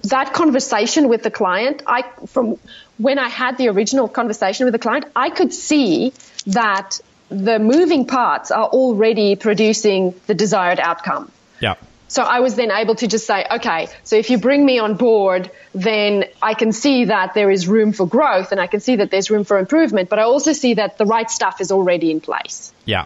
[0.03, 2.57] that conversation with the client, I from
[2.97, 6.13] when I had the original conversation with the client, I could see
[6.47, 11.31] that the moving parts are already producing the desired outcome.
[11.59, 11.75] Yeah.
[12.09, 14.95] So I was then able to just say, okay, so if you bring me on
[14.95, 18.97] board, then I can see that there is room for growth and I can see
[18.97, 22.11] that there's room for improvement, but I also see that the right stuff is already
[22.11, 22.73] in place.
[22.83, 23.05] Yeah.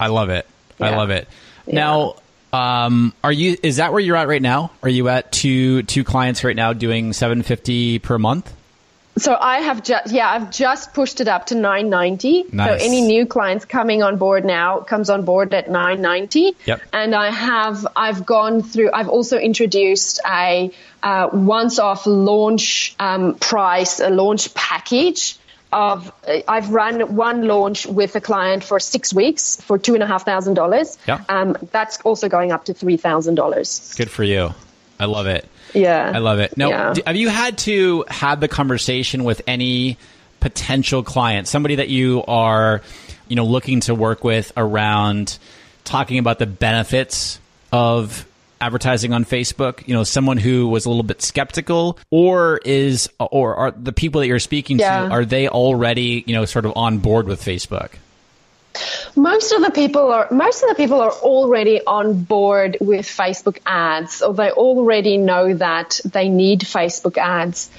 [0.00, 0.46] I love it.
[0.80, 1.28] I love it.
[1.66, 2.14] Now,
[2.52, 3.56] um, are you?
[3.62, 4.70] Is that where you're at right now?
[4.82, 8.52] Are you at two two clients right now doing seven fifty per month?
[9.18, 12.44] So I have just yeah, I've just pushed it up to 990.
[12.52, 12.80] Nice.
[12.80, 16.56] So any new clients coming on board now comes on board at 990.
[16.66, 16.82] Yep.
[16.92, 18.90] And I have I've gone through.
[18.92, 25.38] I've also introduced a uh, once-off launch um, price, a launch package.
[25.70, 26.10] Of
[26.48, 30.24] I've run one launch with a client for six weeks for two and a half
[30.24, 30.96] thousand dollars.
[31.06, 31.22] Yeah.
[31.28, 33.94] Um, that's also going up to three thousand dollars.
[33.94, 34.54] Good for you.
[34.98, 35.48] I love it.
[35.74, 36.12] Yeah.
[36.14, 36.56] I love it.
[36.56, 36.94] Now, Yeah.
[37.06, 39.96] have you had to have the conversation with any
[40.40, 42.80] potential client, somebody that you are,
[43.28, 45.38] you know, looking to work with around
[45.84, 47.38] talking about the benefits
[47.72, 48.24] of
[48.60, 49.86] advertising on Facebook?
[49.86, 54.20] You know, someone who was a little bit skeptical, or is, or are the people
[54.20, 55.04] that you're speaking Yeah.
[55.08, 57.90] to, are they already, you know, sort of on board with Facebook?
[59.16, 63.58] Most of the people are most of the people are already on board with Facebook
[63.66, 67.70] ads, or they already know that they need Facebook ads.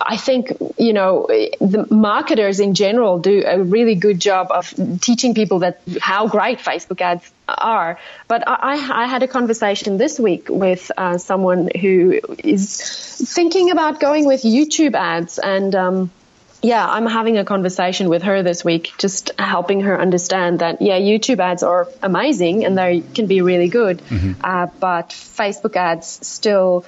[0.00, 1.26] I think you know
[1.60, 6.58] the marketers in general do a really good job of teaching people that how great
[6.58, 7.98] Facebook ads are.
[8.28, 14.00] But I, I had a conversation this week with uh, someone who is thinking about
[14.00, 15.74] going with YouTube ads and.
[15.74, 16.10] Um,
[16.62, 20.98] yeah, I'm having a conversation with her this week, just helping her understand that, yeah,
[20.98, 24.02] YouTube ads are amazing and they can be really good.
[24.42, 26.84] Uh, but Facebook ads still,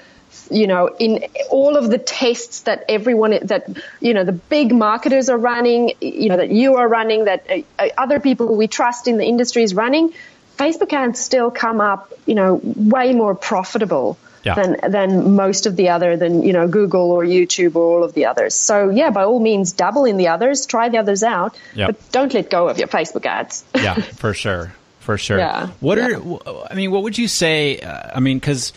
[0.50, 3.68] you know, in all of the tests that everyone, that,
[4.00, 7.88] you know, the big marketers are running, you know, that you are running, that uh,
[7.96, 10.12] other people we trust in the industry is running,
[10.56, 14.54] Facebook ads still come up, you know, way more profitable Yeah.
[14.54, 18.14] than than most of the other than you know Google or YouTube or all of
[18.14, 18.54] the others.
[18.54, 21.86] So yeah, by all means, dabble in the others, try the others out, Yep.
[21.88, 23.64] but don't let go of your Facebook ads.
[23.74, 25.38] yeah, for sure, for sure.
[25.38, 26.16] Yeah, What yeah.
[26.18, 26.90] are I mean?
[26.90, 27.80] What would you say?
[27.80, 28.72] Uh, I mean, because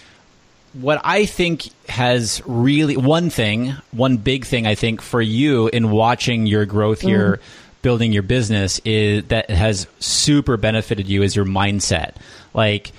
[0.74, 5.92] what I think has really one thing, one big thing I think for you in
[5.92, 7.40] watching your growth here
[7.84, 12.16] building your business is that has super benefited you is your mindset.
[12.54, 12.92] Like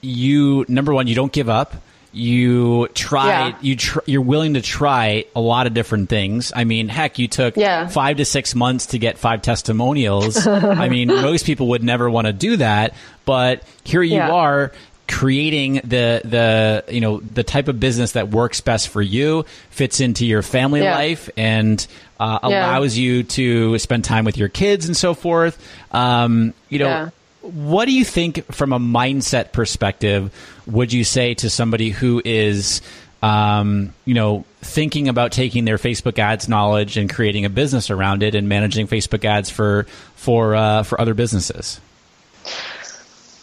[0.00, 1.74] you, number one, you don't give up.
[2.18, 3.54] You try, Yeah.
[3.62, 6.52] you tr- you're willing to try a lot of different things.
[6.54, 7.86] I mean, heck, you took Yeah.
[7.86, 10.46] five to six months to get five testimonials.
[10.46, 12.94] I mean, most people would never want to do that,
[13.24, 14.30] but here you Yeah.
[14.30, 14.72] are
[15.06, 20.00] creating the the you know the type of business that works best for you fits
[20.00, 21.86] into your family life and
[22.20, 25.56] uh, allows you to spend time with your kids and so forth
[25.92, 27.08] um, you know Yeah.
[27.42, 30.32] What do you think from a mindset perspective
[30.66, 32.82] would you say to somebody who is
[33.22, 38.22] um, you know thinking about taking their facebook ads knowledge and creating a business around
[38.22, 39.84] it and managing facebook ads for
[40.14, 41.80] for uh, for other businesses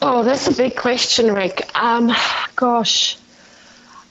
[0.01, 1.67] Oh, that's a big question, Rick.
[1.75, 2.11] Um,
[2.55, 3.17] gosh,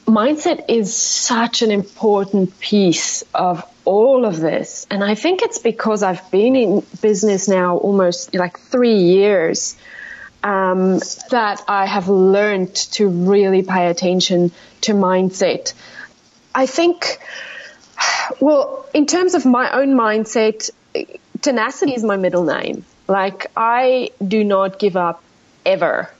[0.07, 4.87] mindset is such an important piece of all of this.
[4.91, 9.77] And I think it's because I've been in business now almost like three years
[10.43, 10.99] um,
[11.31, 15.73] that I have learned to really pay attention to mindset.
[16.55, 17.19] I think,
[18.41, 20.71] well, in terms of my own mindset,
[21.41, 22.85] tenacity is my middle name.
[23.09, 25.23] Like, I do not give up
[25.65, 26.11] ever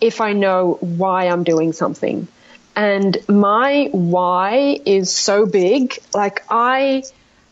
[0.00, 2.26] if I know why I'm doing something.
[2.74, 5.98] And my why is so big.
[6.14, 7.02] Like, I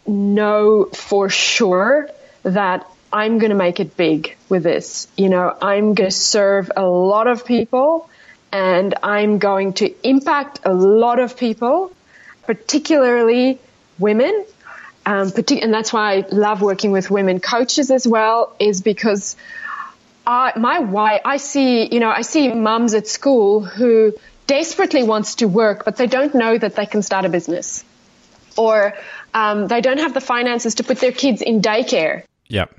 [0.06, 2.08] know for sure
[2.42, 5.08] that I'm going to make it big with this.
[5.16, 8.08] You know, I'm going to serve a lot of people
[8.52, 11.92] and I'm going to impact a lot of people,
[12.44, 13.58] particularly
[13.98, 14.44] women.
[15.06, 19.36] Um, partic- and that's why I love working with women coaches as well, is because
[20.26, 24.14] I, my why, I see, you know, I see mums at school who
[24.50, 27.84] desperately wants to work, but they don't know that they can start a business.
[28.56, 28.94] Or
[29.32, 32.24] um, they don't have the finances to put their kids in daycare.
[32.48, 32.76] yep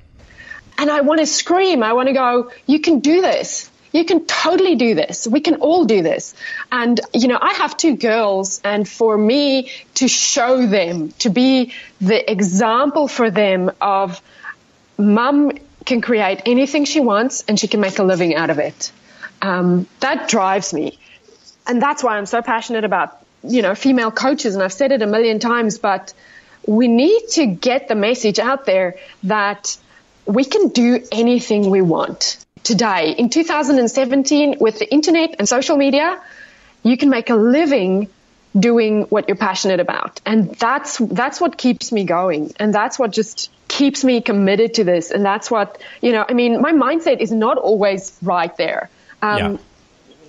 [0.78, 1.82] And I want to scream.
[1.82, 3.70] I want to go, you can do this.
[3.94, 5.28] You can totally do this.
[5.36, 6.34] We can all do this.
[6.72, 11.74] And, you know, I have two girls and for me to show them, to be
[12.00, 14.22] the example for them of
[14.98, 15.52] mum
[15.86, 18.92] can create anything she wants and she can make a living out of it.
[19.42, 21.00] Um, that drives me.
[21.68, 24.55] And that's why I'm so passionate about, you know, female coaches.
[24.55, 26.14] And I've said it a million times, but
[26.66, 29.78] we need to get the message out there that
[30.26, 33.16] we can do anything we want today.
[33.18, 36.22] In 2017, with the internet and social media,
[36.84, 38.09] you can make a living
[38.57, 40.20] doing what you're passionate about.
[40.26, 42.53] And that's, that's what keeps me going.
[42.59, 45.09] And that's what just keeps me committed to this.
[45.09, 48.89] And that's what, you know, I mean, my mindset is not always right there.
[49.22, 49.57] Um, yeah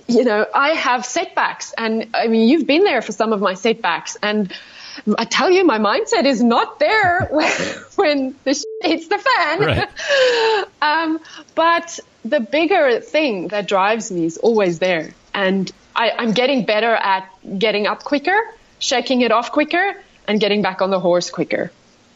[0.07, 1.73] you know, I have setbacks.
[1.77, 4.17] And I mean, you've been there for some of my setbacks.
[4.21, 4.53] And
[5.17, 7.51] I tell you, my mindset is not there when,
[7.95, 9.59] when the shit hits the fan.
[9.59, 10.65] Right.
[10.81, 11.19] um,
[11.55, 15.13] but the bigger thing that drives me is always there.
[15.33, 18.39] And I, I'm getting better at getting up quicker,
[18.79, 19.95] shaking it off quicker,
[20.27, 21.71] and getting back on the horse quicker.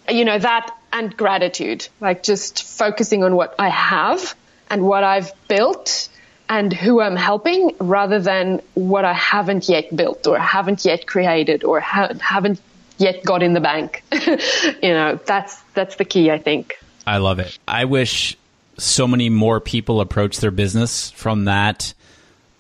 [0.10, 4.36] You know, that and gratitude, like just focusing on what I have
[4.70, 6.10] and what I've built
[6.50, 11.64] and who I'm helping rather than what I haven't yet built or haven't yet created
[11.64, 12.62] or ha- haven't
[12.98, 14.04] yet got in the bank.
[14.12, 16.78] you know, that's that's the key, I think.
[17.06, 17.58] I love it.
[17.68, 18.38] I wish
[18.78, 21.93] so many more people approach their business from that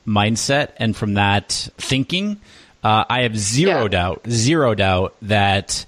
[0.05, 2.39] mindset and from that thinking.
[2.83, 3.87] Uh, I have zero Yeah.
[3.89, 5.85] doubt, zero doubt that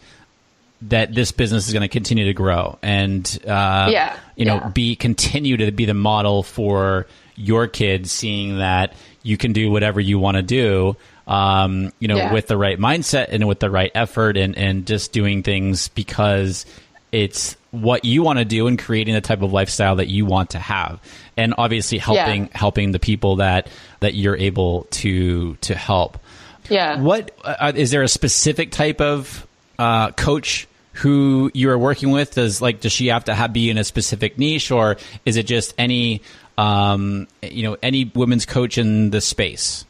[0.84, 4.70] that this business is going to continue to grow and uh, Yeah, you know yeah.
[4.70, 7.06] be continue to be the model for
[7.36, 10.96] your kids, seeing that you can do whatever you want to do.
[11.28, 12.34] Um, you know, Yeah.
[12.34, 16.66] with the right mindset and with the right effort, and and just doing things because
[17.12, 20.52] it's what you want to do and creating the type of lifestyle that you want
[20.52, 21.00] to have
[21.38, 22.50] and obviously helping Yeah.
[22.58, 23.68] helping the people that
[24.00, 26.18] that you're able to to help
[26.70, 27.00] Yeah.
[27.00, 29.46] what uh, is there a specific type of
[29.78, 30.68] uh, coach
[31.00, 33.84] who you are working with does like does she have to have, be in a
[33.84, 36.22] specific niche or is it just any
[36.58, 39.86] um, you know any women's coach in the space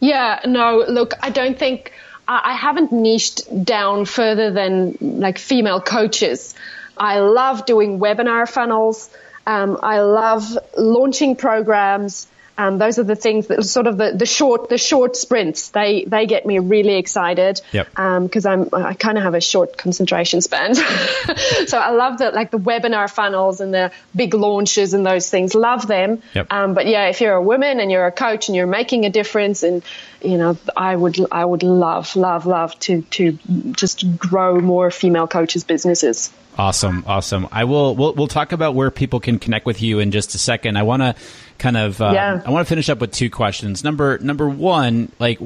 [0.00, 1.92] Yeah, no, look, I don't think
[2.26, 6.54] I, I haven't niched down further than like female coaches.
[6.96, 9.10] I love doing webinar funnels.
[9.46, 12.26] Um, I love launching programs.
[12.58, 15.68] Um, those are the things that sort of the, the short the short sprints.
[15.68, 17.60] They they get me really excited.
[17.72, 17.88] Yep.
[17.90, 20.74] Because I'm I kind of have a short concentration span.
[21.66, 25.54] so I love the like the webinar funnels and the big launches and those things.
[25.54, 26.20] Love them.
[26.34, 26.52] Yep.
[26.52, 29.10] Um, but yeah, if you're a woman and you're a coach and you're making a
[29.10, 29.84] difference and
[30.20, 33.38] you know, I would I would love love love to to
[33.70, 36.32] just grow more female coaches businesses.
[36.58, 37.46] Awesome, awesome.
[37.52, 37.94] I will.
[37.94, 40.76] We'll, we'll talk about where people can connect with you in just a second.
[40.76, 41.14] I want to
[41.58, 42.00] kind of.
[42.00, 42.42] Uh, Yeah.
[42.44, 43.84] I want to finish up with two questions.
[43.84, 45.40] Number number one, like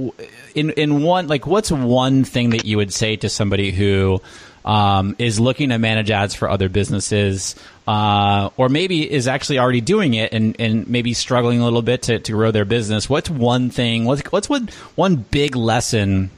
[0.54, 4.20] in in one, like what's one thing that you would say to somebody who
[4.64, 7.56] um, is looking to manage ads for other businesses,
[7.88, 12.02] uh, or maybe is actually already doing it and and maybe struggling a little bit
[12.02, 13.08] to, to grow their business?
[13.10, 14.04] What's one thing?
[14.04, 16.30] What's what's one one big lesson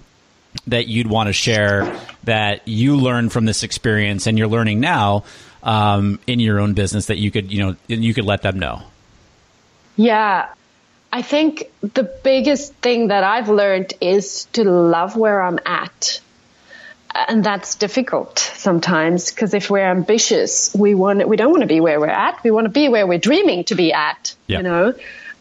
[0.68, 5.25] that you'd want to share that you learned from this experience and you're learning now
[5.64, 8.81] um, in your own business that you could you know you could let them know
[9.97, 10.49] Yeah.
[11.13, 16.21] I think the biggest thing that I've learned is to love where I'm at.
[17.15, 21.81] And that's difficult sometimes because if we're ambitious, we want we don't want to be
[21.81, 22.43] where we're at.
[22.43, 24.57] We want to be where we're dreaming to be at, Yeah.
[24.57, 24.95] you know.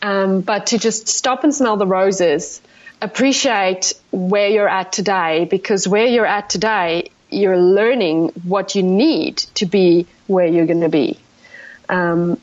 [0.03, 2.61] Um, but to just stop and smell the roses,
[3.01, 9.37] appreciate where you're at today because where you're at today, you're learning what you need
[9.55, 11.17] to be where you're going to be.
[11.89, 12.39] Um,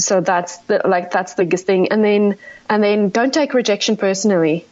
[0.00, 1.88] so that's the, like that's the biggest thing.
[1.92, 2.36] And then
[2.68, 4.66] and then don't take rejection personally.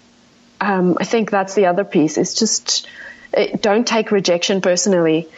[0.61, 2.19] Um, I think that's the other piece.
[2.19, 2.87] It's just
[3.35, 5.29] eh, don't take rejection personally.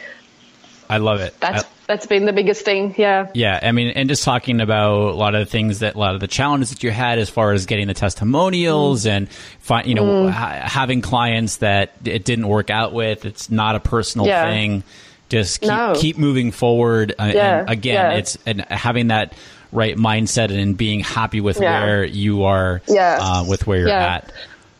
[0.89, 2.95] i love it That's I- that's been the biggest thing.
[2.97, 3.27] Yeah.
[3.33, 6.15] yeah i mean and just talking about a lot of the things that a lot
[6.15, 9.29] of the challenges that you had as far as getting the testimonials and
[9.59, 13.79] fi- you know ha- having clients that it didn't work out with it's not a
[13.81, 14.49] personal Yeah.
[14.49, 14.83] thing
[15.29, 15.93] just keep, No.
[15.97, 18.17] keep moving forward uh, Yeah, and again yeah.
[18.17, 19.33] it's and having that
[19.71, 21.83] right mindset and being happy with Yeah.
[21.83, 23.19] where you are Yeah.
[23.21, 24.15] uh, with where you're Yeah.
[24.15, 24.31] at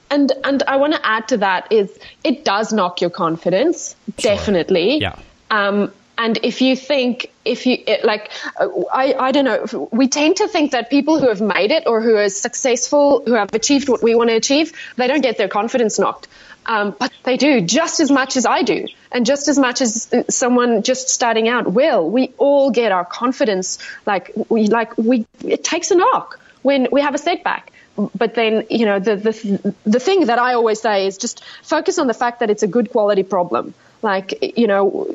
[0.09, 1.89] And and I want to add to that is
[2.23, 4.99] it does knock your confidence definitely.
[4.99, 5.15] Yeah.
[5.49, 5.91] Um,
[6.23, 10.37] and if you think if you it, like uh, I I don't know we tend
[10.37, 13.89] to think that people who have made it or who are successful who have achieved
[13.89, 16.27] what we want to achieve they don't get their confidence knocked.
[16.63, 20.13] Um, but they do just as much as I do, and just as much as
[20.13, 22.07] uh, someone just starting out will.
[22.07, 25.25] We all get our confidence like we like we.
[25.43, 27.71] It takes a knock when we have a setback
[28.15, 31.99] but then you know the the the thing that I always say is just focus
[31.99, 33.73] on the fact that it's a good quality problem.
[34.01, 35.07] Like you know,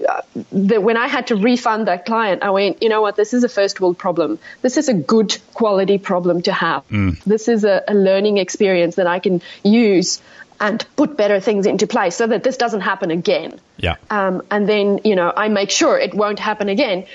[0.52, 3.44] the, when I had to refund that client, I went, you know what, this is
[3.44, 4.38] a first world problem.
[4.62, 6.84] This is a good quality problem to have.
[7.26, 10.22] This is a, a learning experience that I can use
[10.60, 13.60] and put better things into place so that this doesn't happen again.
[13.76, 17.06] yeah Um, and then you know I make sure it won't happen again.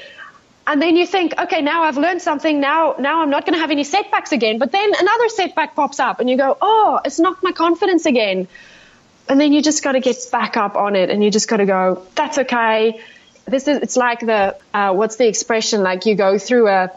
[0.68, 2.60] And then you think, okay, now I've learned something.
[2.60, 4.60] Now, now I'm not going to have any setbacks again.
[4.60, 8.48] But then another setback pops up, and you go, oh, it's knocked my confidence again.
[9.32, 11.58] And then you just got to get back up on it, and you just got
[11.58, 13.00] to go, that's okay.
[13.46, 15.82] This is it's like the uh, what's the expression?
[15.84, 16.92] Like you go through a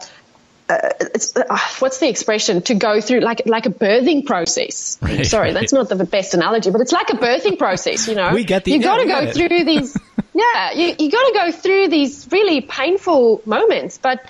[0.69, 4.97] it's uh, what's the expression to go through like like a birthing process.
[5.01, 8.07] Right, Sorry, that's not the best analogy, but it's like a birthing process.
[8.07, 9.95] You know, We get the- you got to go through these.
[10.33, 14.25] yeah, you you got to go through these really painful moments, but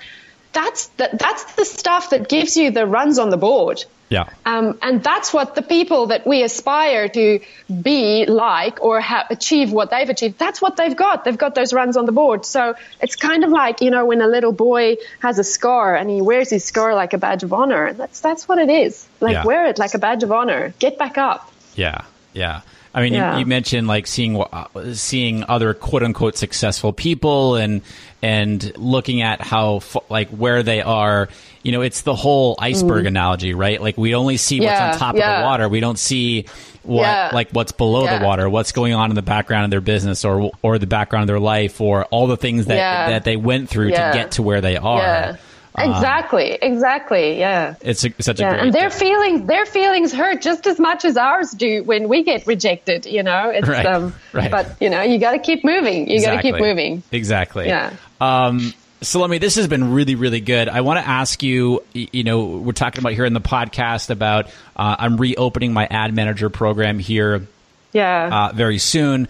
[0.52, 3.84] that's the, that's the stuff that gives you the runs on the board.
[4.08, 7.40] Yeah Um, and that's what the people that we aspire to
[7.82, 11.24] be like or ha- achieve what they've achieved, that's what they've got.
[11.24, 12.44] They've got those runs on the board.
[12.46, 16.08] So it's kind of like, you know, when a little boy has a scar and
[16.08, 17.92] he wears his scar like a badge of honor.
[17.92, 19.06] That's, that's what it is.
[19.20, 19.44] Like, Yeah.
[19.44, 20.72] wear it like a badge of honor.
[20.78, 21.50] Get back up.
[21.74, 22.02] Yeah,
[22.32, 22.60] yeah.
[22.96, 23.34] I mean, Yeah.
[23.34, 27.82] you, you mentioned like seeing uh, seeing other quote unquote successful people and
[28.22, 31.28] and looking at how like where they are.
[31.62, 33.80] You know, it's the whole iceberg analogy, right?
[33.82, 34.92] Like we only see what's Mm.
[34.92, 35.68] On top of the water.
[35.68, 36.46] We don't see
[36.84, 37.30] what Yeah.
[37.34, 38.18] like what's below Yeah.
[38.18, 41.24] the water, what's going on in the background of their business or or the background
[41.24, 43.08] of their life or all the things that Yeah.
[43.10, 44.12] that they went through Yeah.
[44.12, 45.38] to get to where they are.
[45.76, 46.58] Um, Exactly.
[46.60, 47.38] Exactly.
[47.38, 47.74] Yeah.
[47.82, 51.04] It's a, such a Yeah, great and their feelings, their feelings hurt just as much
[51.04, 53.06] as ours do when we get rejected.
[53.06, 54.50] You know, it's Right, um, right.
[54.50, 56.10] but you know, you got to keep moving.
[56.10, 57.02] You got to keep moving.
[57.12, 57.66] Exactly.
[57.66, 57.92] Yeah.
[58.20, 58.72] Um,
[59.02, 60.70] Salome, this has been really, really good.
[60.70, 64.46] I want to ask you, you know, we're talking about here in the podcast about
[64.74, 67.46] uh, I'm reopening my ad manager program here
[67.92, 68.48] Yeah.
[68.48, 69.28] uh, very soon.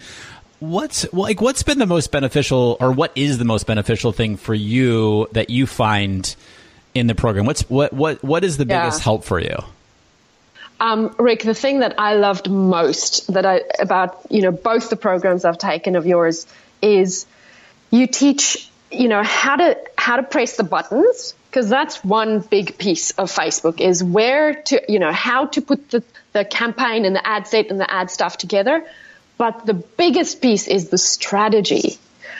[0.59, 4.55] What's like what's been the most beneficial or what is the most beneficial thing for
[4.55, 6.35] you that you find
[6.95, 7.45] in the program?
[7.45, 8.81] What's what what what is the Yeah.
[8.81, 9.55] biggest help for you?
[10.79, 14.95] Um, Rick, the thing that I loved most that I about you know both the
[14.95, 16.47] programs I've taken of yours
[16.81, 17.25] is
[17.91, 22.77] you teach you know how to how to press the buttons because that's one big
[22.77, 26.03] piece of Facebook is where to you know how to put the
[26.33, 28.83] the campaign and the ad set and the ad stuff together,
[29.37, 31.97] but the biggest piece is the strategy.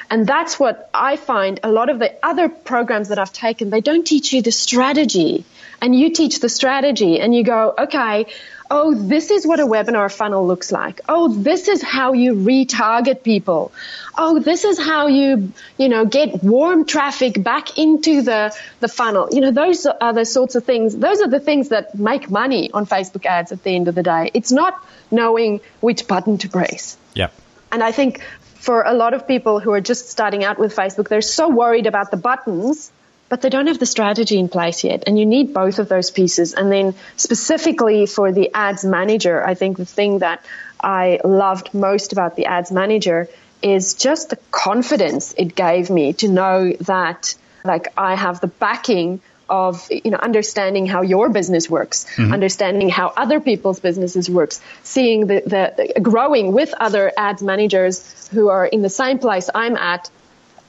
[0.09, 3.81] And that's what I find a lot of the other programs that I've taken, they
[3.81, 5.43] don't teach you the strategy.
[5.81, 8.27] And you teach the strategy and you go, okay,
[8.69, 11.01] oh, this is what a webinar funnel looks like.
[11.07, 13.71] Oh, this is how you retarget people.
[14.17, 19.29] Oh, this is how you, you know, get warm traffic back into the, the funnel.
[19.31, 20.95] You know, those are the sorts of things.
[20.95, 24.03] Those are the things that make money on Facebook ads at the end of the
[24.03, 24.31] day.
[24.33, 24.73] It's not
[25.11, 26.97] knowing which button to press.
[27.13, 27.33] Yep.
[27.71, 28.21] And I think
[28.55, 31.85] for a lot of people who are just starting out with Facebook, they're so worried
[31.85, 32.91] about the buttons
[33.29, 35.03] but they don't have the strategy in place yet.
[35.07, 36.53] And you need both of those pieces.
[36.53, 40.45] And then specifically for the ads manager, I think the thing that
[40.79, 43.27] I loved most about the ads manager
[43.61, 49.19] is just the confidence it gave me to know that like I have the backing
[49.49, 52.33] of you know understanding how your business works mm-hmm.
[52.33, 58.27] understanding how other people's businesses works seeing the, the, the growing with other ads managers
[58.29, 60.09] who are in the same place i'm at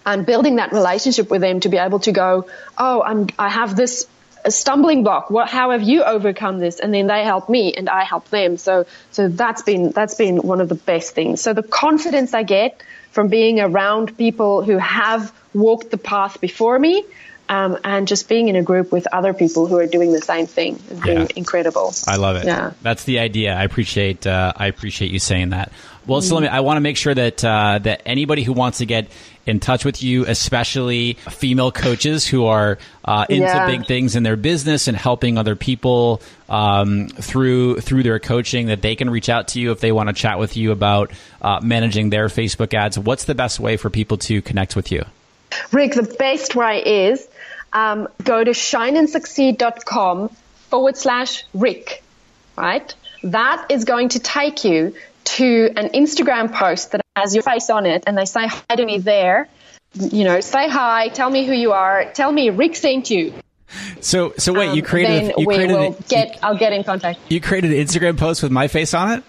[0.08, 2.48] and building that relationship with them to be able to go,
[2.78, 4.06] oh, I'm, I have this
[4.48, 5.30] stumbling block.
[5.30, 6.80] What, how have you overcome this?
[6.80, 8.56] And then they help me and I help them.
[8.56, 11.42] So, so that's been, that's been one of the best things.
[11.42, 16.78] So the confidence I get from being around people who have walked the path before
[16.78, 17.04] me
[17.50, 20.46] um, and just being in a group with other people who are doing the same
[20.46, 21.26] thing has been yeah.
[21.36, 21.92] incredible.
[22.06, 22.46] I love it.
[22.46, 23.54] Yeah, that's the idea.
[23.54, 25.72] I appreciate uh, I appreciate you saying that.
[26.08, 26.28] Well, mm-hmm.
[26.28, 29.08] Salome, I want to make sure that uh, that anybody who wants to get
[29.44, 33.66] in touch with you, especially female coaches who are uh, into yeah.
[33.66, 38.80] big things in their business and helping other people um, through through their coaching, that
[38.80, 41.60] they can reach out to you if they want to chat with you about uh,
[41.62, 42.98] managing their Facebook ads.
[42.98, 45.04] What's the best way for people to connect with you?
[45.72, 47.28] Rick, the best way is
[47.74, 50.30] um, go to shineandsucceed.com
[50.70, 52.02] forward slash Rick,
[52.56, 52.94] right?
[53.22, 54.94] That is going to take you
[55.36, 58.84] to an Instagram post that has your face on it and they say hi to
[58.84, 59.48] me there.
[59.94, 63.34] You know, say hi, tell me who you are, tell me Rick sent you.
[64.00, 67.20] So, so wait, you um, created, um, you created, will get, I'll get in contact.
[67.28, 69.24] You created an Instagram post with my face on it?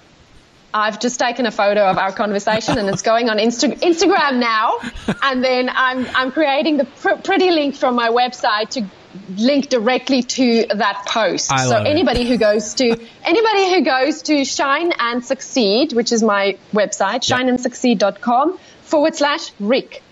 [0.73, 4.77] I've just taken a photo of our conversation and it's going on Insta- Instagram now.
[5.23, 8.85] And then I'm, I'm creating the pr- pretty link from my website to
[9.37, 11.47] link directly to that post.
[11.47, 12.27] so anybody it.
[12.27, 12.85] who goes to,
[13.23, 17.39] anybody who goes to Shine and Succeed, which is my website, yep.
[17.39, 20.03] shineandsucceed.com forward slash Rick.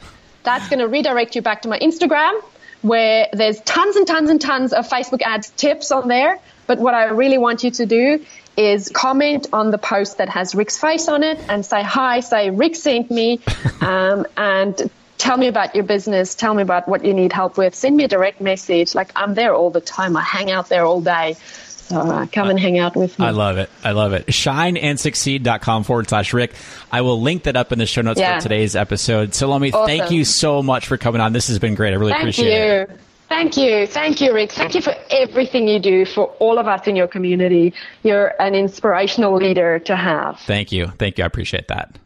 [0.44, 2.42] That's going to redirect you back to my Instagram
[2.82, 6.40] where there's tons and tons and tons of Facebook ads tips on there.
[6.68, 8.26] But what I really want you to do
[8.56, 12.50] is comment on the post that has Rick's face on it and say hi, say
[12.50, 13.40] Rick sent me,
[13.82, 14.90] um, and
[15.28, 16.36] tell me about your business.
[16.36, 17.76] Tell me about what you need help with.
[17.76, 18.96] Send me a direct message.
[18.96, 20.16] Like I'm there all the time.
[20.16, 21.36] I hang out there all day.
[21.60, 23.26] So uh, come and hang out with me.
[23.26, 23.70] I love it.
[23.84, 24.28] I love it.
[24.28, 26.54] Shineandsucceed.com forward slash Rick.
[26.92, 28.38] I will link that up in the show notes yeah.
[28.38, 29.34] for today's episode.
[29.34, 29.88] Salome, awesome.
[29.88, 31.34] thank you so much for coming on.
[31.34, 31.94] This has been great.
[31.94, 32.82] I really thank appreciate you.
[32.82, 33.00] it.
[33.30, 33.88] Thank you.
[33.88, 34.54] Thank you, Rick.
[34.54, 37.74] Thank you for everything you do for all of us in your community.
[38.04, 40.40] You're an inspirational leader to have.
[40.42, 40.88] Thank you.
[40.88, 41.26] Thank you.
[41.26, 41.98] I appreciate that.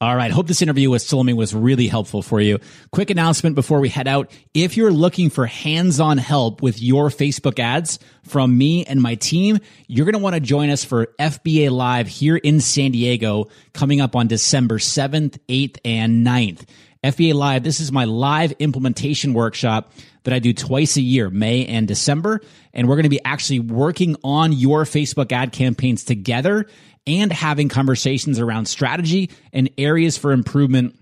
[0.00, 0.30] All right.
[0.30, 2.60] Hope this interview with Salome was really helpful for you.
[2.92, 4.30] Quick announcement before we head out.
[4.54, 9.58] If you're looking for hands-on help with your Facebook ads from me and my team,
[9.88, 14.00] you're going to want to join us for FBA Live here in San Diego coming
[14.00, 16.64] up on December 7th, 8th, and 9th.
[17.02, 19.90] FBA Live, this is my live implementation workshop
[20.22, 22.40] that I do twice a year, May and December.
[22.72, 26.66] And we're going to be actually working on your Facebook ad campaigns together
[27.08, 30.94] and having conversations around strategy and areas for improvement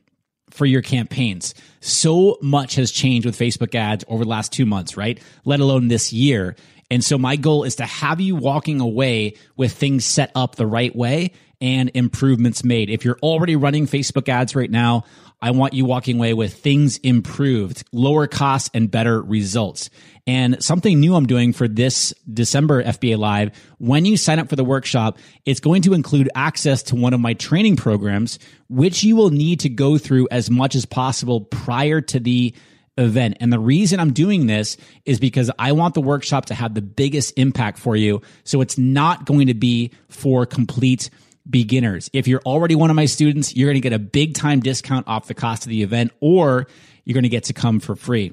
[0.50, 1.52] for your campaigns.
[1.80, 5.20] So much has changed with Facebook ads over the last two months, right?
[5.44, 6.54] Let alone this year.
[6.90, 10.66] And so my goal is to have you walking away with things set up the
[10.66, 12.88] right way and improvements made.
[12.88, 15.04] If you're already running Facebook ads right now,
[15.40, 19.90] I want you walking away with things improved, lower costs and better results.
[20.26, 24.56] And something new I'm doing for this December FBA Live, when you sign up for
[24.56, 29.14] the workshop, it's going to include access to one of my training programs, which you
[29.14, 32.54] will need to go through as much as possible prior to the
[32.98, 33.36] event.
[33.40, 36.82] And the reason I'm doing this is because I want the workshop to have the
[36.82, 38.22] biggest impact for you.
[38.44, 41.10] So it's not going to be for complete
[41.48, 42.10] beginners.
[42.12, 45.06] If you're already one of my students, you're going to get a big time discount
[45.08, 46.66] off the cost of the event, or
[47.04, 48.32] you're going to get to come for free.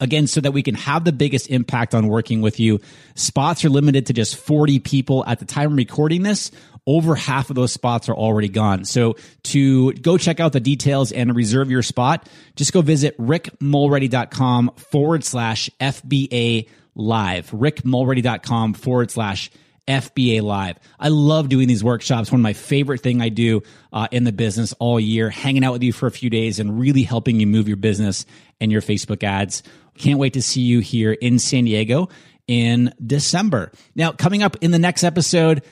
[0.00, 2.80] Again, so that we can have the biggest impact on working with you.
[3.14, 6.50] Spots are limited to just 40 people at the time of recording this.
[6.84, 8.84] Over half of those spots are already gone.
[8.84, 14.72] So to go check out the details and reserve your spot, just go visit rickmulready.com
[14.76, 17.50] forward slash FBA live.
[17.50, 19.52] rickmulready.com forward slash
[19.88, 20.76] FBA Live.
[20.98, 22.30] I love doing these workshops.
[22.30, 23.62] One of my favorite thing I do
[23.92, 26.78] uh, in the business all year, hanging out with you for a few days and
[26.78, 28.24] really helping you move your business
[28.60, 29.62] and your Facebook ads.
[29.98, 32.08] Can't wait to see you here in San Diego
[32.46, 33.72] in December.
[33.94, 35.62] Now, coming up in the next episode,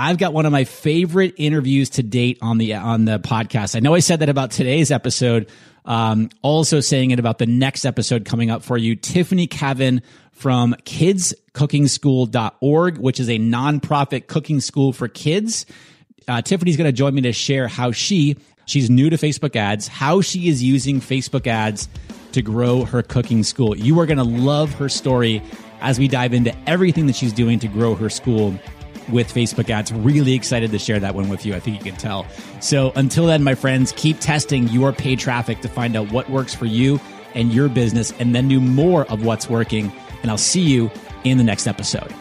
[0.00, 3.76] I've got one of my favorite interviews to date on the on the podcast.
[3.76, 5.50] I know I said that about today's episode.
[5.84, 8.96] Um, also saying it about the next episode coming up for you.
[8.96, 10.00] Tiffany Kevin
[10.32, 15.66] from kidscookingschool.org, which is a nonprofit cooking school for kids.
[16.26, 19.86] Uh, Tiffany's going to join me to share how she she's new to Facebook ads,
[19.86, 21.90] how she is using Facebook ads
[22.32, 23.76] to grow her cooking school.
[23.76, 25.42] You are going to love her story
[25.82, 28.58] as we dive into everything that she's doing to grow her school
[29.12, 29.92] with Facebook ads.
[29.92, 31.54] Really excited to share that one with you.
[31.54, 32.26] I think you can tell.
[32.60, 36.54] So until then, my friends, keep testing your paid traffic to find out what works
[36.54, 37.00] for you
[37.34, 39.92] and your business, and then do more of what's working.
[40.22, 40.90] And I'll see you
[41.24, 42.12] in the next episode.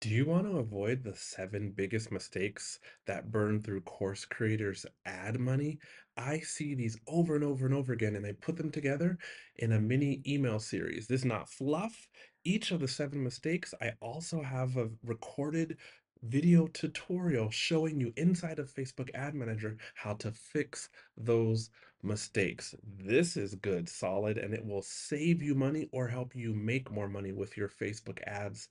[0.00, 5.40] Do you want to avoid the seven biggest mistakes that burn through course creators' ad
[5.40, 5.80] money?
[6.16, 9.18] I see these over and over and over again, and I put them together
[9.56, 11.06] in a mini email series.
[11.06, 12.08] This is not fluff.
[12.44, 15.76] Each of the seven mistakes, I also have a recorded
[16.22, 21.70] video tutorial showing you inside of Facebook Ad Manager how to fix those
[22.02, 22.74] mistakes.
[22.98, 27.08] This is good, solid, and it will save you money or help you make more
[27.08, 28.68] money with your Facebook ads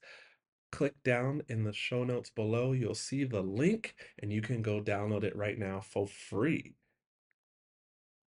[0.72, 2.72] click down in the show notes below.
[2.72, 6.74] You'll see the link and you can go download it right now for free.